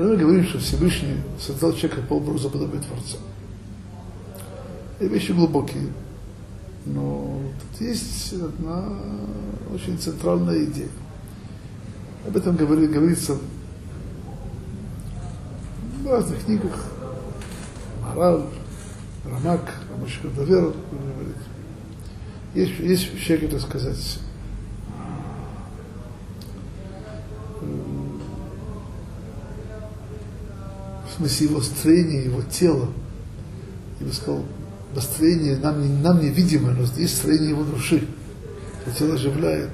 [0.00, 3.18] Когда мы говорим, что Всевышний создал человека по образу подобия Творца,
[4.98, 5.88] и вещи глубокие,
[6.86, 8.96] но тут есть одна
[9.74, 10.88] очень центральная идея.
[12.26, 13.36] Об этом говорит, говорится
[16.02, 16.82] в разных книгах.
[18.02, 18.44] Мораль,
[19.26, 20.72] Рамак, Рамашир Давер,
[22.54, 24.18] есть, есть вообще, как сказать,
[31.20, 32.88] смысле его строения, его тела.
[34.00, 34.44] Я бы сказал,
[34.98, 38.06] строение нам, не, нам невидимое, но есть строение его души.
[38.86, 39.70] Это тело оживляет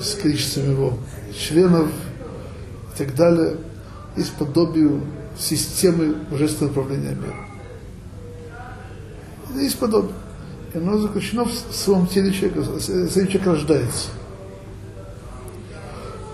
[0.00, 0.98] с количеством его
[1.36, 1.88] членов
[2.94, 3.56] и так далее
[4.16, 5.00] есть подобие
[5.38, 7.46] системы божественного управления миром.
[9.48, 10.14] Это есть подобие.
[10.74, 14.10] И оно заключено в своем теле человека, сам человек рождается.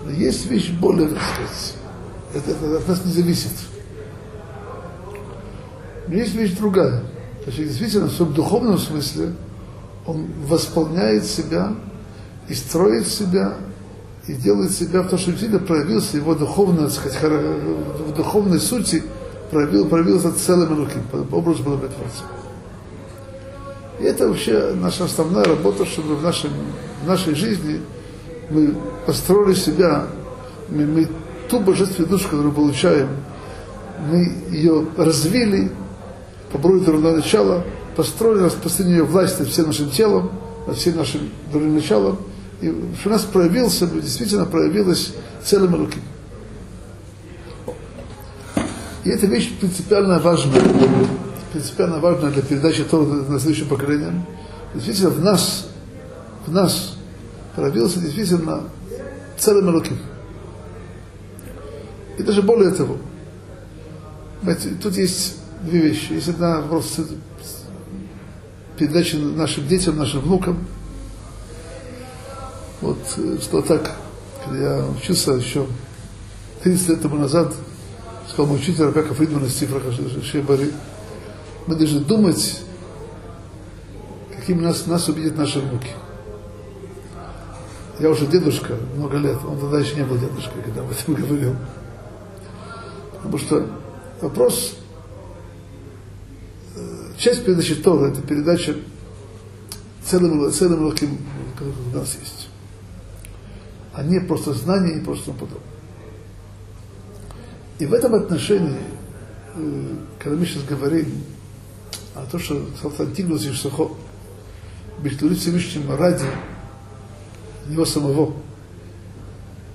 [0.05, 1.76] Но есть вещь более, так сказать,
[2.37, 3.51] это, это от нас не зависит.
[6.07, 7.01] Но есть вещь другая.
[7.43, 9.33] То есть действительно в духовном смысле
[10.05, 11.75] он восполняет себя
[12.47, 13.55] и строит себя
[14.27, 19.03] и делает себя в то, что действительно проявился его духовная, сказать, в духовной сути,
[19.51, 20.97] проявил, проявился целым руки,
[21.31, 22.23] образу подобия Творца.
[23.99, 26.51] И это вообще наша основная работа, чтобы в, нашем,
[27.03, 27.81] в нашей жизни
[28.49, 30.07] мы построили себя,
[30.69, 31.07] мы, мы
[31.49, 33.09] ту божественную душу, которую получаем,
[34.09, 35.71] мы ее развили,
[36.51, 37.63] поброили дурное начало,
[37.95, 40.31] построили, распространили ее власть над всем нашим телом,
[40.67, 42.17] над всем нашим дурным началом,
[42.61, 45.99] и что у нас проявился, действительно проявилась целым руки.
[49.03, 50.61] И эта вещь принципиально важная,
[51.53, 54.25] принципиально важная для передачи Тора на следующим поколениям.
[54.73, 55.67] Действительно, в нас,
[56.45, 56.97] в нас
[57.55, 58.63] проявился действительно
[59.37, 59.93] целым руки.
[62.17, 62.97] И даже более того,
[64.81, 66.13] тут есть две вещи.
[66.13, 66.99] Есть одна вопрос
[68.77, 70.65] передачи нашим детям, нашим внукам–
[72.81, 73.95] вот э, что так,
[74.43, 75.65] когда я учился еще
[76.63, 77.53] 30 лет тому назад,
[78.27, 79.81] сказал мой учитель Рабека Фридман из Цифра
[80.23, 80.71] Шебари,
[81.65, 82.61] мы должны думать,
[84.35, 85.89] каким нас, нас увидят наши внуки.
[87.99, 91.55] Я уже дедушка, много лет, он тогда еще не был дедушкой, когда об этом говорил.
[93.17, 93.67] Потому что
[94.21, 94.77] вопрос,
[96.75, 98.75] э, часть передачи Тора, это передача
[100.03, 101.17] целым, целым легким,
[101.55, 102.47] который у нас есть
[103.97, 105.59] а не просто знание и просто подобное.
[107.79, 108.77] И в этом отношении,
[109.55, 111.23] э, когда мы сейчас говорим
[112.13, 113.89] о том, что Салтан Тигнус и Шсухо
[114.99, 116.25] бештурит Всевышним ради
[117.67, 118.35] него самого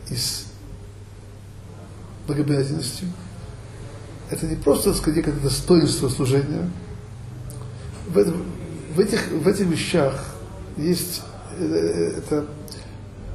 [0.08, 0.46] из
[2.28, 3.06] благобряденности,
[4.32, 6.68] это не просто, так как достоинство служения.
[8.08, 8.34] В,
[8.94, 10.34] в, этих, в этих вещах
[10.76, 11.22] есть
[11.58, 12.46] э, это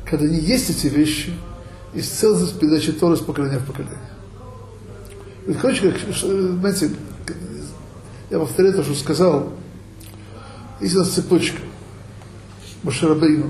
[0.09, 1.33] когда не есть эти вещи,
[1.93, 3.97] из целостность передачи Торы с поколения в поколение.
[5.61, 6.91] Короче, как, знаете,
[8.29, 9.53] я повторяю то, что сказал,
[10.81, 11.59] есть у нас цепочка,
[12.83, 13.49] Машарабейну,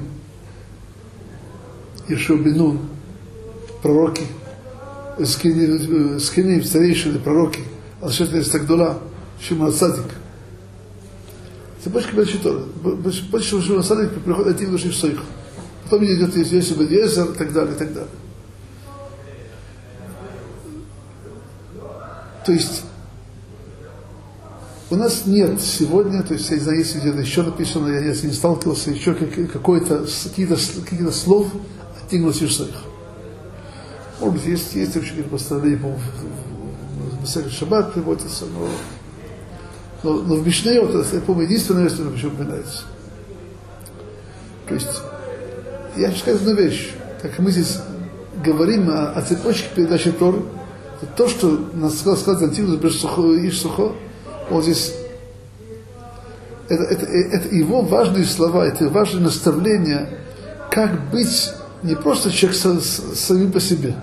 [2.07, 2.79] Ешубинун,
[3.81, 4.23] пророки,
[5.25, 7.61] скини, старейшины, пророки,
[8.01, 8.99] Алшет Стагдула,
[9.41, 10.05] Шимон Цадик.
[11.83, 12.61] Цепочка Бачи Торы.
[12.81, 15.19] Больше Шимон Садик приходит один души в Сойх.
[15.83, 18.09] Потом идет Йосиф Бедиезер и так далее, и так далее.
[22.45, 22.83] То есть
[24.89, 28.27] у нас нет сегодня, то есть я не знаю, если где-то еще написано, я если
[28.27, 30.55] не сталкивался, еще какое-то, какие-то,
[30.85, 31.47] какие-то слов
[32.01, 32.86] от Тигнуса Ишсайх.
[34.19, 36.01] Может быть, есть, есть вообще какие-то постановления, по-моему,
[37.21, 38.67] в Шаббат приводится, но,
[40.03, 42.83] но, но в Мишне, вот, я помню, единственное место, почему упоминается.
[44.67, 45.01] То есть,
[45.95, 46.91] я хочу сказать одну вещь.
[47.21, 47.79] Так мы здесь
[48.43, 50.41] говорим о, о цепочке передачи Торы,
[51.15, 53.93] то, что нас Антигус Иш Сухо,
[54.49, 54.93] вот здесь
[56.69, 60.09] это, это, это его важные слова, это важные наставления,
[60.71, 61.51] как быть
[61.83, 63.95] не просто человек с, самим по себе.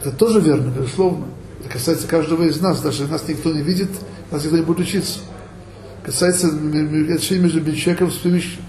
[0.00, 1.26] Это тоже верно, безусловно.
[1.60, 3.90] Это касается каждого из нас, даже нас никто не видит,
[4.30, 5.20] нас никто не будет учиться.
[6.02, 8.64] Касается отношений между человеком и Всевышним.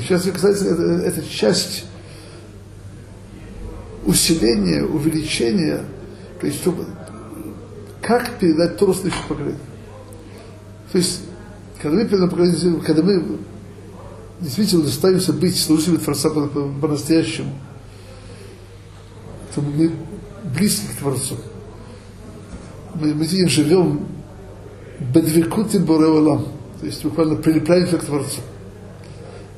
[0.00, 1.84] Сейчас касается, это, это часть
[4.06, 5.84] усиления, увеличения,
[6.40, 6.86] то есть чтобы,
[8.00, 9.60] как передать Тору следующему поколению.
[10.92, 11.20] То есть,
[11.80, 13.38] когда мы передаем поколение, когда мы
[14.40, 17.52] действительно ставимся быть служителями Творца по-настоящему,
[19.54, 19.92] то мы
[20.44, 21.36] близки к Творцу.
[22.94, 24.06] Мы, мы живем
[25.00, 26.46] бедвикути бореолам,
[26.80, 28.40] то есть буквально прилепляемся к Творцу.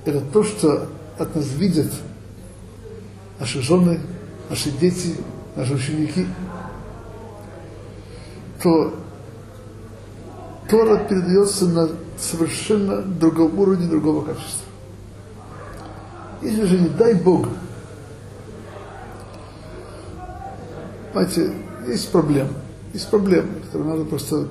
[0.04, 1.92] Это то, что от нас видят
[3.38, 4.00] наши жены,
[4.48, 5.16] наши дети,
[5.56, 6.26] наши ученики,
[8.62, 8.94] то
[10.68, 14.66] Тора передается на совершенно другом уровне, другого качества.
[16.42, 17.48] Если же не дай Бог,
[21.16, 21.50] понимаете,
[21.86, 22.50] есть проблемы,
[22.92, 24.48] есть проблемы, которые надо просто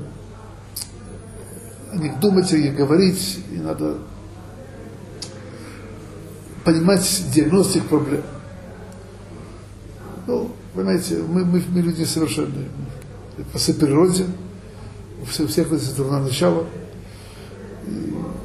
[1.92, 4.00] о них думать, о них говорить, и надо
[6.64, 8.24] понимать диагностик проблем.
[10.26, 12.68] Ну, понимаете, мы, мы, мы люди совершенные.
[13.54, 14.26] По своей природе,
[15.22, 16.66] у всех, всех это дурное начало.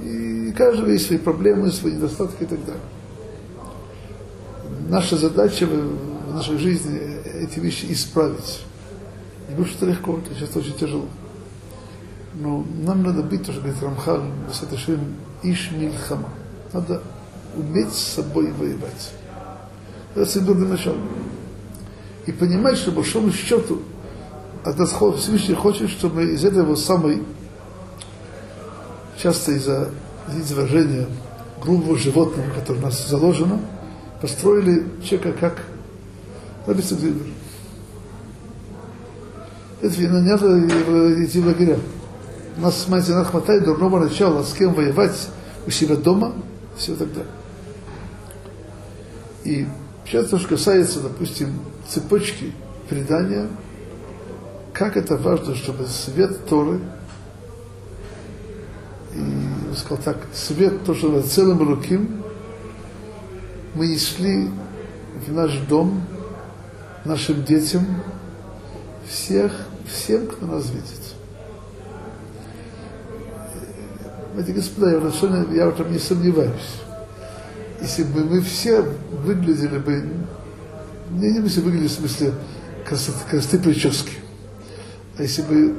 [0.03, 2.83] И, и каждого есть свои проблемы, свои недостатки и так далее.
[4.91, 8.63] Наша задача в нашей жизни эти вещи исправить.
[9.49, 11.07] Не будет что легко, это сейчас очень тяжело.
[12.35, 16.29] Но нам надо быть, то, что говорит Рамхал, Васаташим, Иш Мильхама.
[16.73, 17.03] Надо
[17.57, 19.13] уметь с собой воевать.
[20.15, 20.97] Это символ начало
[22.27, 23.83] и понимать, что большому счету
[24.65, 27.23] от нас Всевышний хочет, чтобы из этого самой,
[29.21, 29.91] часто из-за
[30.29, 31.07] извержения
[31.63, 33.61] грубого животного, которое у нас заложено,
[34.21, 35.63] построили человека как
[36.67, 37.27] Рабица Гвильбер.
[39.81, 41.79] Это не надо идти в лагеря.
[42.57, 45.29] У нас, смотрите, нас хватает дурного начала, с кем воевать
[45.67, 46.35] у себя дома,
[46.77, 47.27] все далее.
[49.45, 49.67] И
[50.11, 52.53] Сейчас то, что касается, допустим, цепочки
[52.89, 53.47] предания,
[54.73, 56.81] как это важно, чтобы свет Торы,
[59.15, 62.25] и я сказал так, свет, то, что целым руким,
[63.77, 64.51] мы несли
[65.29, 66.03] в наш дом,
[67.05, 67.85] нашим детям,
[69.09, 69.53] всех,
[69.87, 70.87] всем, кто нас видит.
[74.39, 74.97] Эти господа, я,
[75.55, 76.81] я в этом не сомневаюсь
[77.81, 78.83] если бы мы все
[79.25, 80.05] выглядели бы,
[81.11, 82.35] не, не если выглядели в смысле
[82.85, 84.13] красоты, красоты прически,
[85.17, 85.77] а если бы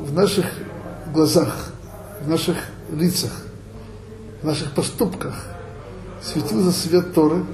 [0.00, 0.46] в наших
[1.12, 1.72] глазах,
[2.24, 2.56] в наших
[2.92, 3.30] лицах,
[4.42, 5.34] в наших поступках
[6.22, 7.44] светился свет Торы,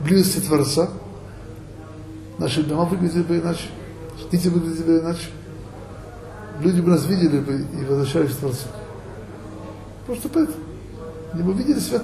[0.00, 0.90] близости Творца,
[2.38, 3.68] наши дома выглядели бы иначе,
[4.30, 5.28] дети выглядели бы иначе,
[6.60, 8.66] люди бы нас видели бы и возвращались к Творцу.
[10.06, 10.58] Просто поэтому
[11.34, 12.02] не мы видели свет.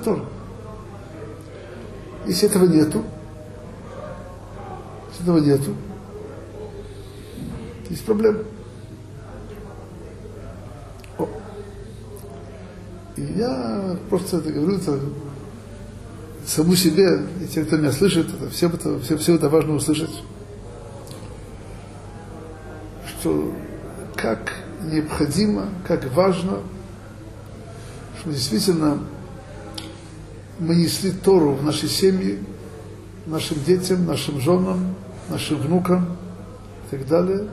[2.26, 3.04] Если этого нету,
[5.10, 5.74] если этого нету,
[7.90, 8.40] есть проблема.
[13.16, 14.98] И я просто это говорю, это
[16.46, 20.22] саму себе, и те, кто меня слышит, это, всем, это, всем, всем это важно услышать,
[23.06, 23.52] что
[24.16, 26.60] как необходимо, как важно,
[28.20, 29.00] что действительно
[30.58, 32.38] мы несли Тору в нашей семье,
[33.26, 34.94] нашим детям, нашим женам,
[35.28, 36.16] нашим внукам
[36.86, 37.48] и так далее.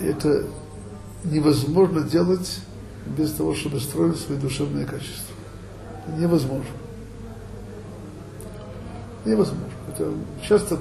[0.00, 0.44] И это
[1.24, 2.60] невозможно делать
[3.06, 5.25] без того, чтобы строить свои душевные качества.
[6.16, 6.64] Невозможно.
[9.24, 9.66] Невозможно.
[9.88, 10.78] Это часто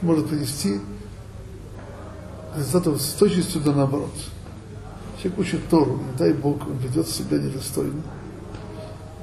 [0.00, 0.80] может привести
[2.56, 4.12] результатов с точностью до наоборот.
[5.22, 8.02] Человек учит Тору, не дай Бог, он ведет себя недостойно.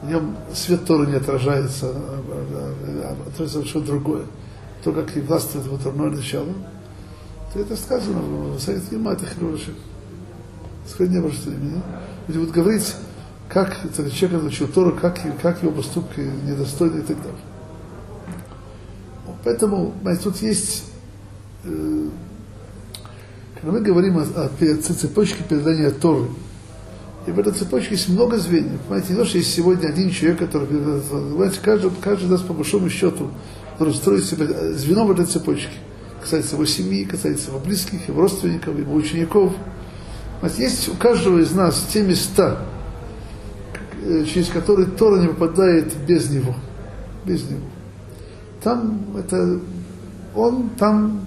[0.01, 4.25] В нем свет Торы не отражается, а, а, а, отражается совершенно другое.
[4.83, 6.53] То, как и властвует дурное начало,
[7.53, 9.75] то это сказано в Совете Гима, это Хирурши.
[10.87, 11.83] Сохрани ваше имя.
[12.27, 12.95] Люди будут говорить,
[13.49, 17.41] как этот человек учил Тору, как, как его поступки недостойны и так далее.
[19.43, 20.85] Поэтому, знаете, тут есть,
[21.63, 22.09] э,
[23.55, 26.27] когда мы говорим о, о цепочке передания Торы,
[27.25, 28.79] и в этой цепочке есть много звеньев.
[28.87, 32.89] Понимаете, не то, что есть сегодня один человек, который, понимаете, каждый, каждый нас по большому
[32.89, 33.31] счету,
[33.73, 35.73] который строит себя звено в этой цепочке.
[36.21, 39.53] Касается его семьи, касается его близких, его родственников, его учеников.
[40.39, 42.78] Понимаете, есть у каждого из нас те места, э,
[44.25, 46.55] через которые Тора не попадает без него.
[47.25, 47.61] Без него.
[48.63, 49.59] Там это
[50.35, 51.25] он там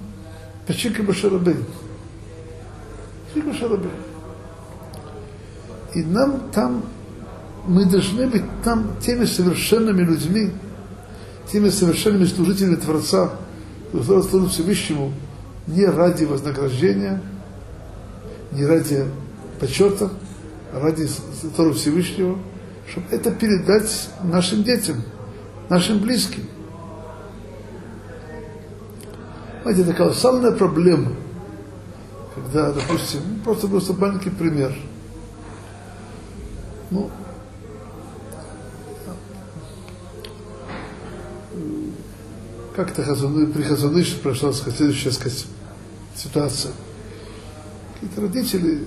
[0.66, 1.64] Пачика Башарабейн.
[3.34, 3.92] Пачика Башарабейн.
[5.94, 6.84] И нам там,
[7.66, 10.50] мы должны быть там теми совершенными людьми,
[11.50, 13.32] теми совершенными служителями Творца,
[13.92, 15.12] которые служат Всевышнему
[15.66, 17.20] не ради вознаграждения,
[18.52, 19.04] не ради
[19.60, 20.10] почета,
[20.72, 21.08] а ради
[21.56, 22.38] Тору Всевышнего,
[22.88, 25.02] чтобы это передать нашим детям,
[25.68, 26.44] нашим близким.
[29.62, 31.12] Знаете, это колоссальная проблема,
[32.34, 34.74] когда, допустим, просто просто маленький пример–
[36.92, 37.10] ну,
[42.76, 45.46] как-то при Хазуныше прошла следующая сказать,
[46.14, 46.72] ситуация.
[47.94, 48.86] Какие-то родители,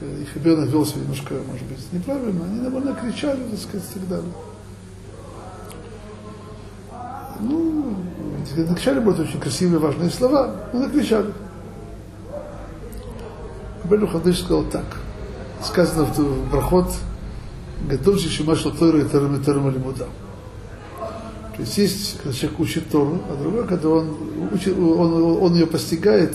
[0.00, 4.08] их ребенок вел себя немножко, может быть, неправильно, они довольно кричали, так сказать, и так
[4.08, 4.32] далее.
[7.40, 7.96] Ну,
[8.56, 11.32] накричали будут очень красивые, важные слова, но накричали.
[13.84, 14.84] Белю Хадыш сказал так.
[15.62, 16.92] Сказано в проход
[17.88, 20.06] Гадоль Шишима Шлотойра и Терем Терем Лимуда.
[21.56, 24.16] То есть есть, когда человек учит Тору, а другой, когда он,
[24.52, 26.34] учит, он, он ее постигает,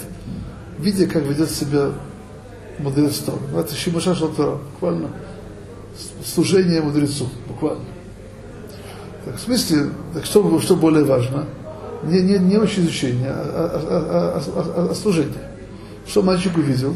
[0.78, 1.92] видя, как ведет себя
[2.80, 3.40] мудрец Торы.
[3.56, 5.10] Это Шимаша Шлотойра, буквально
[6.24, 7.84] служение мудрецу, буквально.
[9.24, 11.46] Так, в смысле, так что, что более важно?
[12.04, 15.50] Не, не, не очень изучение, а, а, а, а, а служение.
[16.06, 16.94] Что мальчик увидел?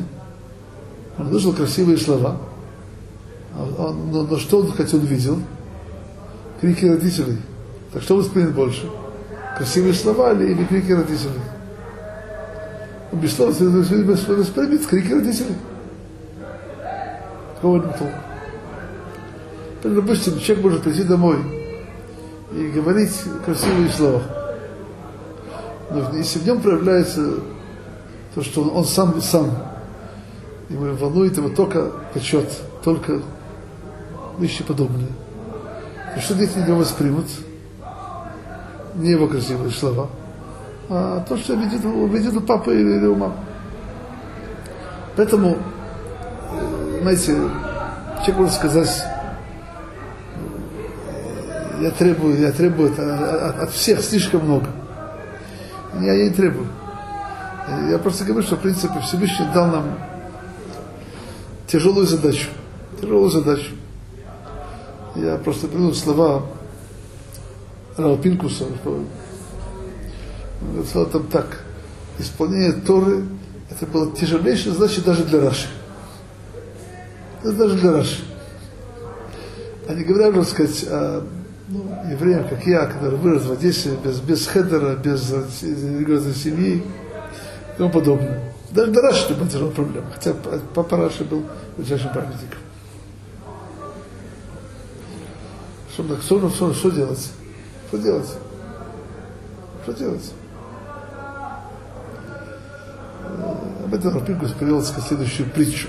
[1.17, 2.37] Он услышал красивые слова–
[3.77, 5.39] он, но, но что он хотел видел?
[6.61, 7.37] Крики родителей.
[7.93, 8.89] Так что воспринят больше?
[9.57, 11.39] Красивые слова или, или крики родителей?
[13.11, 15.55] Без слов воспримет крики родителей.
[17.61, 18.11] Кого не толк?
[19.83, 21.37] Допустим, человек может прийти домой
[22.51, 23.13] и говорить
[23.45, 24.21] красивые слова.
[25.91, 27.35] Но если в нем проявляется
[28.35, 29.51] то, что он, он сам сам,
[30.69, 32.49] ему волнует его только почет,
[32.83, 33.21] только
[34.37, 35.09] вещи подобные.
[36.15, 37.25] И что дети не воспримут?
[38.95, 40.09] Не его красивые слова,
[40.89, 43.35] а то, что видит, видит у папы или, или у мамы.
[45.15, 45.57] Поэтому,
[46.51, 47.35] э, знаете,
[48.19, 49.03] человек может сказать,
[51.81, 54.67] я требую, я требую от, от, от всех слишком много.
[56.01, 56.67] Я, я не требую.
[57.89, 59.99] Я просто говорю, что, в принципе, Всевышний дал нам
[61.67, 62.49] тяжелую задачу.
[62.99, 63.71] Тяжелую задачу.
[65.15, 66.43] Я просто приведу слова
[67.97, 68.65] Рава Пинкуса.
[68.85, 69.07] Он
[70.85, 71.63] сказал там так.
[72.17, 73.23] Исполнение Торы
[73.69, 75.67] это было тяжелейшая задача даже для Раши.
[77.41, 78.23] Это даже Раши.
[79.87, 81.23] А не говоря, можно сказать, о
[81.69, 85.31] ну, евреям, как я, который вырос в Одессе без, без хедера, без
[85.61, 88.53] религиозной семьи и тому подобное.
[88.71, 90.07] Даже для Раши была тяжелая проблема.
[90.13, 90.33] Хотя
[90.73, 91.43] папа Раши был
[91.77, 92.59] величайшим праведником.
[95.93, 97.31] Что, что, что, что делать?
[97.87, 98.29] Что делать?
[99.83, 100.33] Что делать?
[103.85, 105.87] Об этом Рав Пинкус привел следующую притчу.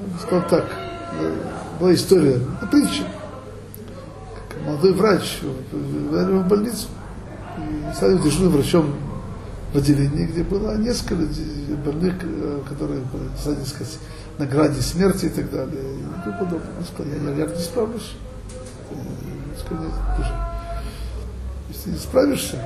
[0.00, 0.66] Он сказал так,
[1.12, 1.34] э,
[1.80, 2.38] была история,
[2.70, 3.04] притча.
[4.34, 5.40] Как молодой врач
[5.72, 6.88] в больницу
[7.56, 8.94] и стал дежурным врачом
[9.72, 11.14] в отделении, где было несколько
[11.84, 13.02] больных, э, которые,
[13.36, 13.98] кстати сказать,
[14.36, 16.76] на граде смерти и так далее, и тому подобное.
[16.78, 18.12] Он сказал, я, я, не справлюсь.
[18.90, 20.36] Он сказал, нет, слушай,
[21.70, 22.58] если не справишься,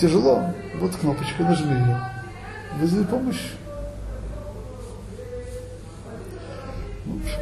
[0.00, 2.00] тяжело, вот кнопочка, нажми ее,
[2.80, 3.52] вызови помощь.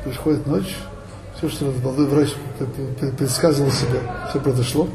[0.04, 0.76] Приходит ночь,
[1.36, 2.34] все, что молодой врач
[3.18, 4.00] предсказывал себе,
[4.30, 4.88] все произошло.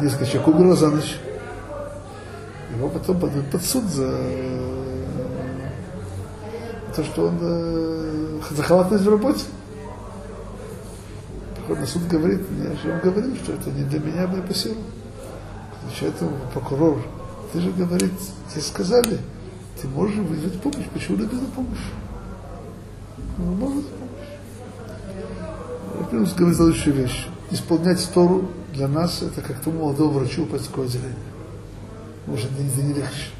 [0.00, 1.16] Несколько человек умерло за ночь.
[2.76, 4.10] его потом подают под суд за
[6.94, 9.44] то, что он э, за халатность в работе.
[11.56, 14.54] Приходит на суд говорит, я же вам говорил, что это не для меня было по
[14.54, 14.76] силу.
[15.84, 17.02] Отвечает ему прокурор,
[17.52, 18.12] ты же, говорит,
[18.50, 19.18] тебе сказали,
[19.82, 21.78] ты можешь вызвать помощь, почему не вызвать помощь?
[23.36, 24.28] Ну, может помощь.
[26.10, 27.26] Плюс говорит следующую вещь.
[27.50, 31.16] Исполнять Тору для нас это как тому молодому врачу по такое отделение.
[32.26, 33.30] Может, это не легче.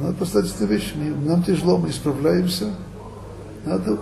[0.00, 0.92] Надо поставить эту вещь.
[0.96, 2.74] Нам тяжело, мы не справляемся.
[3.64, 3.96] Надо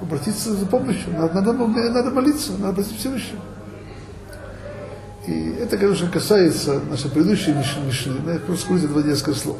[0.00, 1.12] обратиться за помощью.
[1.12, 3.40] Надо, надо, надо молиться, надо обратиться Всевышнему.
[5.28, 8.20] И это, конечно, касается нашей предыдущей Мишны.
[8.26, 9.58] Я просто скажу два несколько слов.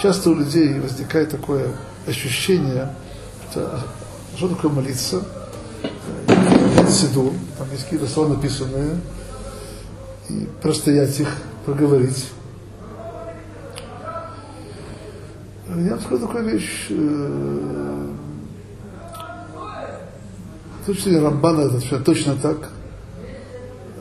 [0.00, 1.72] Часто у людей возникает такое
[2.06, 2.94] ощущение,
[3.50, 3.80] что,
[4.36, 5.22] что такое молиться,
[6.88, 9.00] Сидур, там есть какие-то слова написанные,
[10.28, 11.28] и простоять их,
[11.64, 12.26] проговорить.
[15.68, 16.86] Я вам скажу такую вещь.
[16.90, 18.08] Э,
[20.86, 22.70] точно Рамбана это точно так.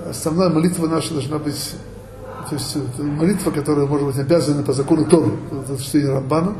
[0.08, 1.74] Основная молитва наша должна быть,
[2.50, 6.56] то есть молитва, которая может быть обязана по закону Тору, это чтение Рамбана.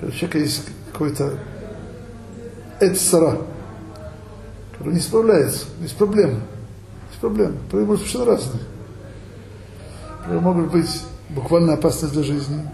[0.00, 1.38] Когда у человека есть какой-то
[2.80, 3.38] эцара,
[4.72, 6.40] который не справляется, есть проблемы.
[7.10, 7.56] Есть проблемы.
[7.70, 8.62] Проблемы совершенно разные.
[10.18, 12.68] Проблемы могут быть буквально опасность для жизни,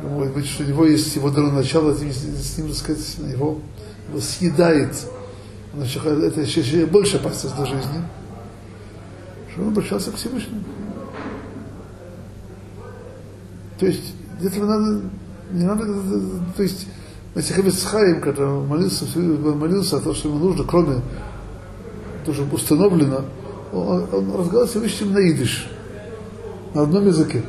[0.00, 2.00] может быть, что у него есть его дано начало, с
[2.58, 3.60] ним, так сказать, его,
[4.08, 4.96] его съедает.
[5.74, 8.02] Значит, это еще больше опасность для жизни.
[9.52, 10.62] Что он обращался к Всевышнему.
[13.78, 15.02] То есть, для этого надо,
[15.50, 15.84] не надо,
[16.56, 16.86] то есть,
[17.34, 21.00] Масихабец Хаим, когда молился, молился о том, что ему нужно, кроме
[22.24, 23.24] того, что установлено,
[23.72, 25.68] он, он разговаривал с Всевышним на идиш,
[26.74, 27.42] на одном языке.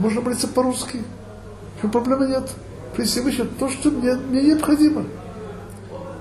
[0.00, 1.02] можно молиться по-русски.
[1.92, 2.50] Проблемы нет?
[2.96, 5.04] Выше то, что мне, мне необходимо.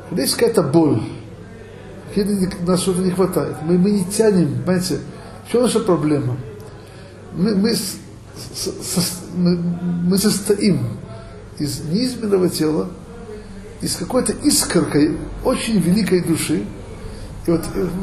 [0.08, 1.02] Когда есть какая-то боль,
[2.66, 5.00] нас что-то не хватает, мы, мы не тянем, понимаете,
[5.50, 6.38] в наша проблема?
[7.34, 9.02] Мы, мы, со, со,
[9.36, 10.80] мы, мы состоим
[11.58, 12.90] из неизменного тела,
[13.82, 16.66] из какой-то искоркой очень великой души,
[17.48, 17.62] и вот,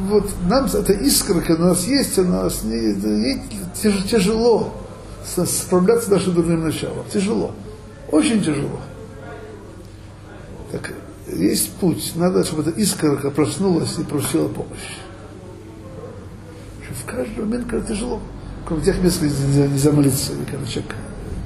[0.09, 3.41] вот нам эта искорка у нас есть, у нас не, не,
[4.09, 4.73] тяжело
[5.23, 7.05] справляться с нашим дурным началом.
[7.11, 7.53] Тяжело.
[8.11, 8.79] Очень тяжело.
[10.71, 10.93] Так,
[11.33, 12.13] есть путь.
[12.15, 14.97] Надо, чтобы эта искорка проснулась и просила помощи.
[16.89, 18.21] В каждый момент, когда тяжело.
[18.65, 20.95] Кроме тех мест, где нельзя, нельзя молиться, или когда человек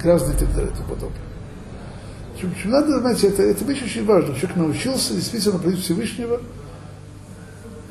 [0.02, 1.20] грязный и так далее и тому подобное.
[2.64, 4.34] Надо, знаете, это, это вещь очень важна.
[4.34, 6.40] Человек научился действительно просить Всевышнего,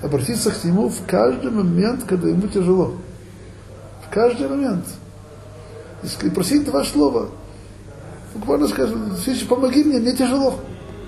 [0.02, 2.96] обратиться к нему в каждый момент, когда ему тяжело.
[4.06, 4.86] В каждый момент
[6.24, 7.30] и просить два слова.
[8.34, 10.60] Буквально скажем, Всевышний, помоги мне, мне тяжело.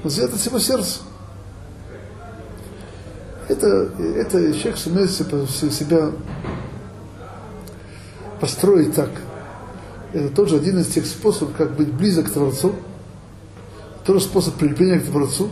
[0.03, 0.99] Взять от всего сердца.
[3.47, 6.11] Это, это человек сумеет себя
[8.39, 9.09] построить так.
[10.11, 12.75] Это тоже один из тех способов, как быть близок к Творцу.
[14.05, 15.49] Тоже способ прилепления к Творцу.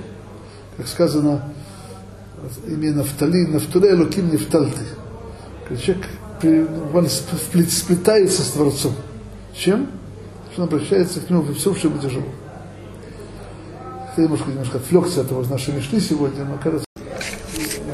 [0.75, 1.53] Как сказано,
[2.67, 4.83] именно Нафтали, Нафтуле Луким Нефтальты.
[5.81, 6.07] Человек
[7.71, 8.93] сплетается с Творцом.
[9.53, 9.89] Чем?
[10.51, 12.25] Что он обращается к нему во всем, что ему тяжело.
[14.17, 16.85] Я немножко, немножко отвлекся от этого нашей мечты сегодня, но кажется,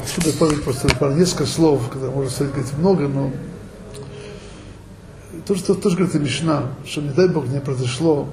[0.02, 3.30] отсюда помню просто пару несколько слов, когда можно сказать много, но
[5.46, 8.28] то, что тоже говорит Мишна, что не дай Бог не произошло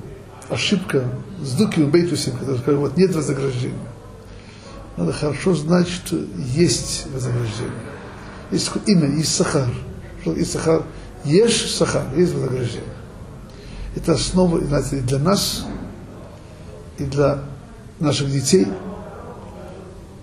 [0.50, 1.06] ошибка
[1.42, 3.78] с Дуким Бейтусим, который сказал, вот нет вознаграждения.
[4.98, 7.72] Надо хорошо знать, что есть вознаграждение.
[8.52, 9.70] Есть имя, есть сахар.
[10.22, 10.84] Что есть сахар?
[11.24, 12.84] Ешь сахар, есть вознаграждение.
[13.96, 15.66] Это основа знаете, и для нас,
[16.98, 17.44] и для
[18.00, 18.68] наших детей.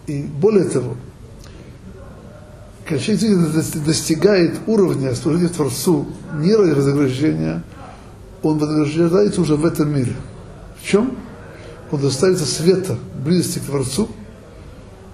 [0.07, 0.97] И более того,
[2.89, 7.63] человек достигает уровня служения Творцу не ради вознаграждения,
[8.43, 10.15] он вознаграждается уже в этом мире.
[10.81, 11.17] В чем?
[11.91, 14.09] Он доставится света, близости к Творцу.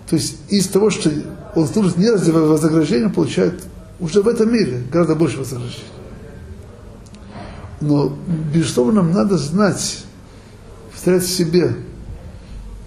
[0.09, 1.11] То есть из того, что
[1.55, 3.63] он служит не ради вознаграждения, получает
[4.01, 5.85] уже в этом мире гораздо больше вознаграждения.
[7.81, 8.17] Но,
[8.53, 10.05] безусловно, нам надо знать,
[10.93, 11.77] повторять себе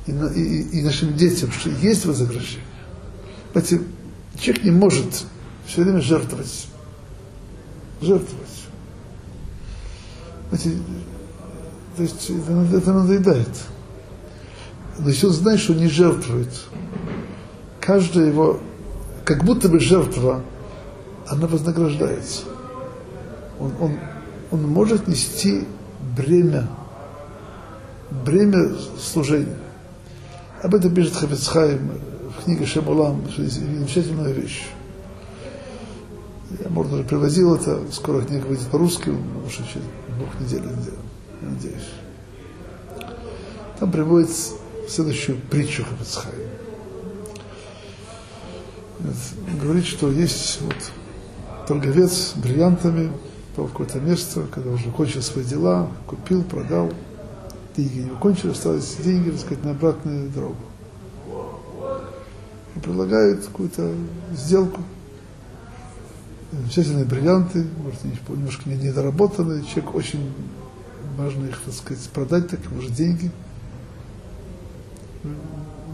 [0.08, 2.66] и, и, и нашим детям, что есть вознаграждение.
[3.54, 3.82] Понимаете,
[4.40, 5.26] человек не может
[5.66, 6.68] все время жертвовать.
[8.02, 8.48] Жертвовать.
[10.50, 10.84] Понимаете,
[11.96, 13.50] то есть это, это надоедает.
[15.00, 16.50] Но если он знает, что не жертвует,
[17.80, 18.60] каждая его,
[19.26, 20.44] как будто бы жертва,
[21.28, 22.44] она вознаграждается.
[23.60, 24.00] Он, он,
[24.52, 25.66] он может нести
[26.16, 26.68] бремя,
[28.26, 29.58] бремя служения.
[30.62, 31.90] Об этом пишет Хафицхайм
[32.38, 34.68] в книге Шемулам, замечательная вещь.
[36.60, 39.86] Я, может, уже привозил это, скоро книга выйдет по-русски, может, через
[40.18, 40.62] двух недель,
[41.42, 41.90] я надеюсь.
[43.80, 44.30] Там приводит
[44.88, 46.36] следующую притчу Хафицхайм.
[49.60, 50.76] Говорит, что есть вот
[51.68, 53.12] торговец бриллиантами,
[53.56, 56.92] попал в какое-то место, когда уже кончил свои дела, купил, продал,
[57.76, 60.58] деньги не кончились, остались деньги, так сказать, на обратную дорогу.
[62.76, 63.94] И предлагают какую-то
[64.34, 64.82] сделку.
[66.52, 70.34] Замечательные бриллианты, может, немножко недоработанные, человек очень
[71.18, 73.32] важно их, так сказать, продать, так ему же деньги.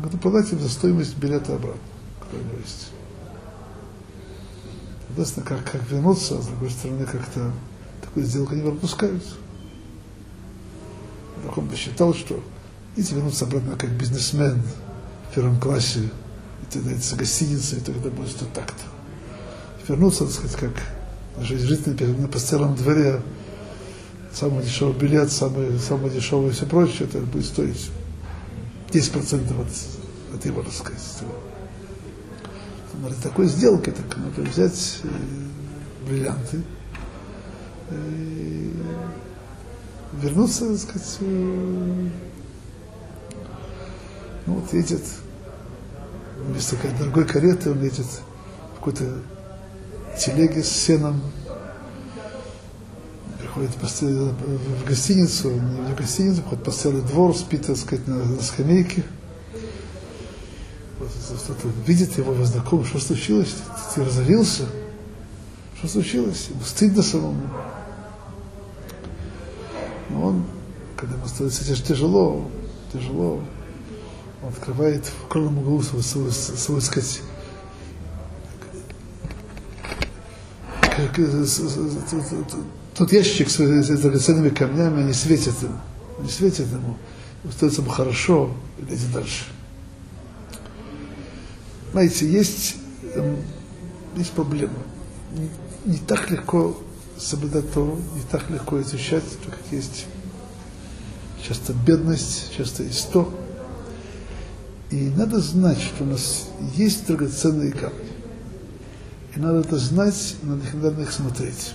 [0.01, 1.81] Надо продать им за стоимость билета обратно,
[2.21, 2.91] который у него есть.
[5.07, 7.51] Соответственно, как, как вернуться, а с другой стороны, как-то
[8.01, 9.23] такую сделку не пропускают.
[11.55, 12.43] Он посчитал, что
[12.95, 14.61] если вернуться обратно как бизнесмен
[15.29, 18.83] в первом классе, и тогда это гостиница, и тогда будет что так-то.
[19.87, 21.87] Вернуться, так сказать, как жить
[22.19, 23.21] на постоянном дворе,
[24.33, 27.89] самый дешевый билет, самый, самый дешевый и все прочее, это будет стоить
[28.91, 31.23] 10% от, от его, так сказать,
[33.03, 35.07] ради такой сделки, так надо взять э,
[36.07, 36.63] бриллианты
[37.91, 38.73] и
[40.13, 42.09] вернуться, так сказать, э,
[44.45, 45.03] ну вот едет
[46.37, 48.05] вместо дорогой кареты, он едет
[48.73, 49.21] в какой-то
[50.19, 51.21] телеге с сеном,
[53.39, 59.03] приходит в гостиницу, не в гостиницу, приходит постоялый двор, спит, так сказать, на, на скамейке–
[61.47, 63.55] кто-то видит его, его знакомый, что случилось?
[63.95, 64.65] Ты разорился?
[65.77, 66.47] Что случилось?
[66.49, 67.41] Ему стыдно самому.
[70.09, 70.45] Но он,
[70.97, 72.49] когда ему становится тяжело,
[72.91, 73.43] тяжело,
[74.41, 77.21] он открывает в укромном углу свой, свой, свой сказать,
[82.95, 85.53] тот ящик с драгоценными камнями, они светят
[86.19, 86.97] они светят ему,
[87.51, 89.45] становится ему хорошо, и идет дальше.
[91.91, 92.75] Знаете, есть,
[93.13, 93.37] эм,
[94.15, 94.73] есть проблема.
[95.31, 96.75] Не, не так легко
[97.17, 100.07] соблюдать то, не так легко изучать то, как есть
[101.45, 103.33] часто бедность, часто то.
[104.89, 108.11] И надо знать, что у нас есть драгоценные камни.
[109.35, 111.73] И надо это знать, надо, надо их смотреть.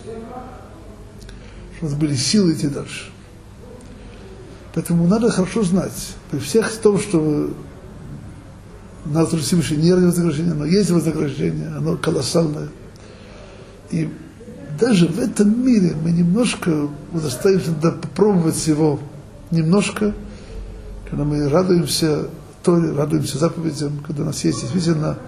[1.77, 3.11] Чтобы у нас были силы идти дальше.
[4.75, 7.55] Поэтому надо хорошо знать, при всех том, что
[9.05, 12.69] нас Всевышний нет вознаграждения, но есть вознаграждение, оно колоссальное.
[13.91, 14.09] И
[14.81, 18.99] даже в этом мире мы немножко удостаиваемся попробовать его
[19.53, 20.15] немножко,
[21.09, 22.29] когда мы радуемся
[22.63, 25.19] Торе, радуемся заповедям, когда у нас есть действительно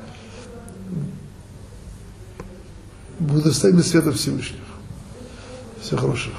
[3.21, 4.65] удостаиваемся света Всевышнего.
[5.81, 6.35] Всего хорошего.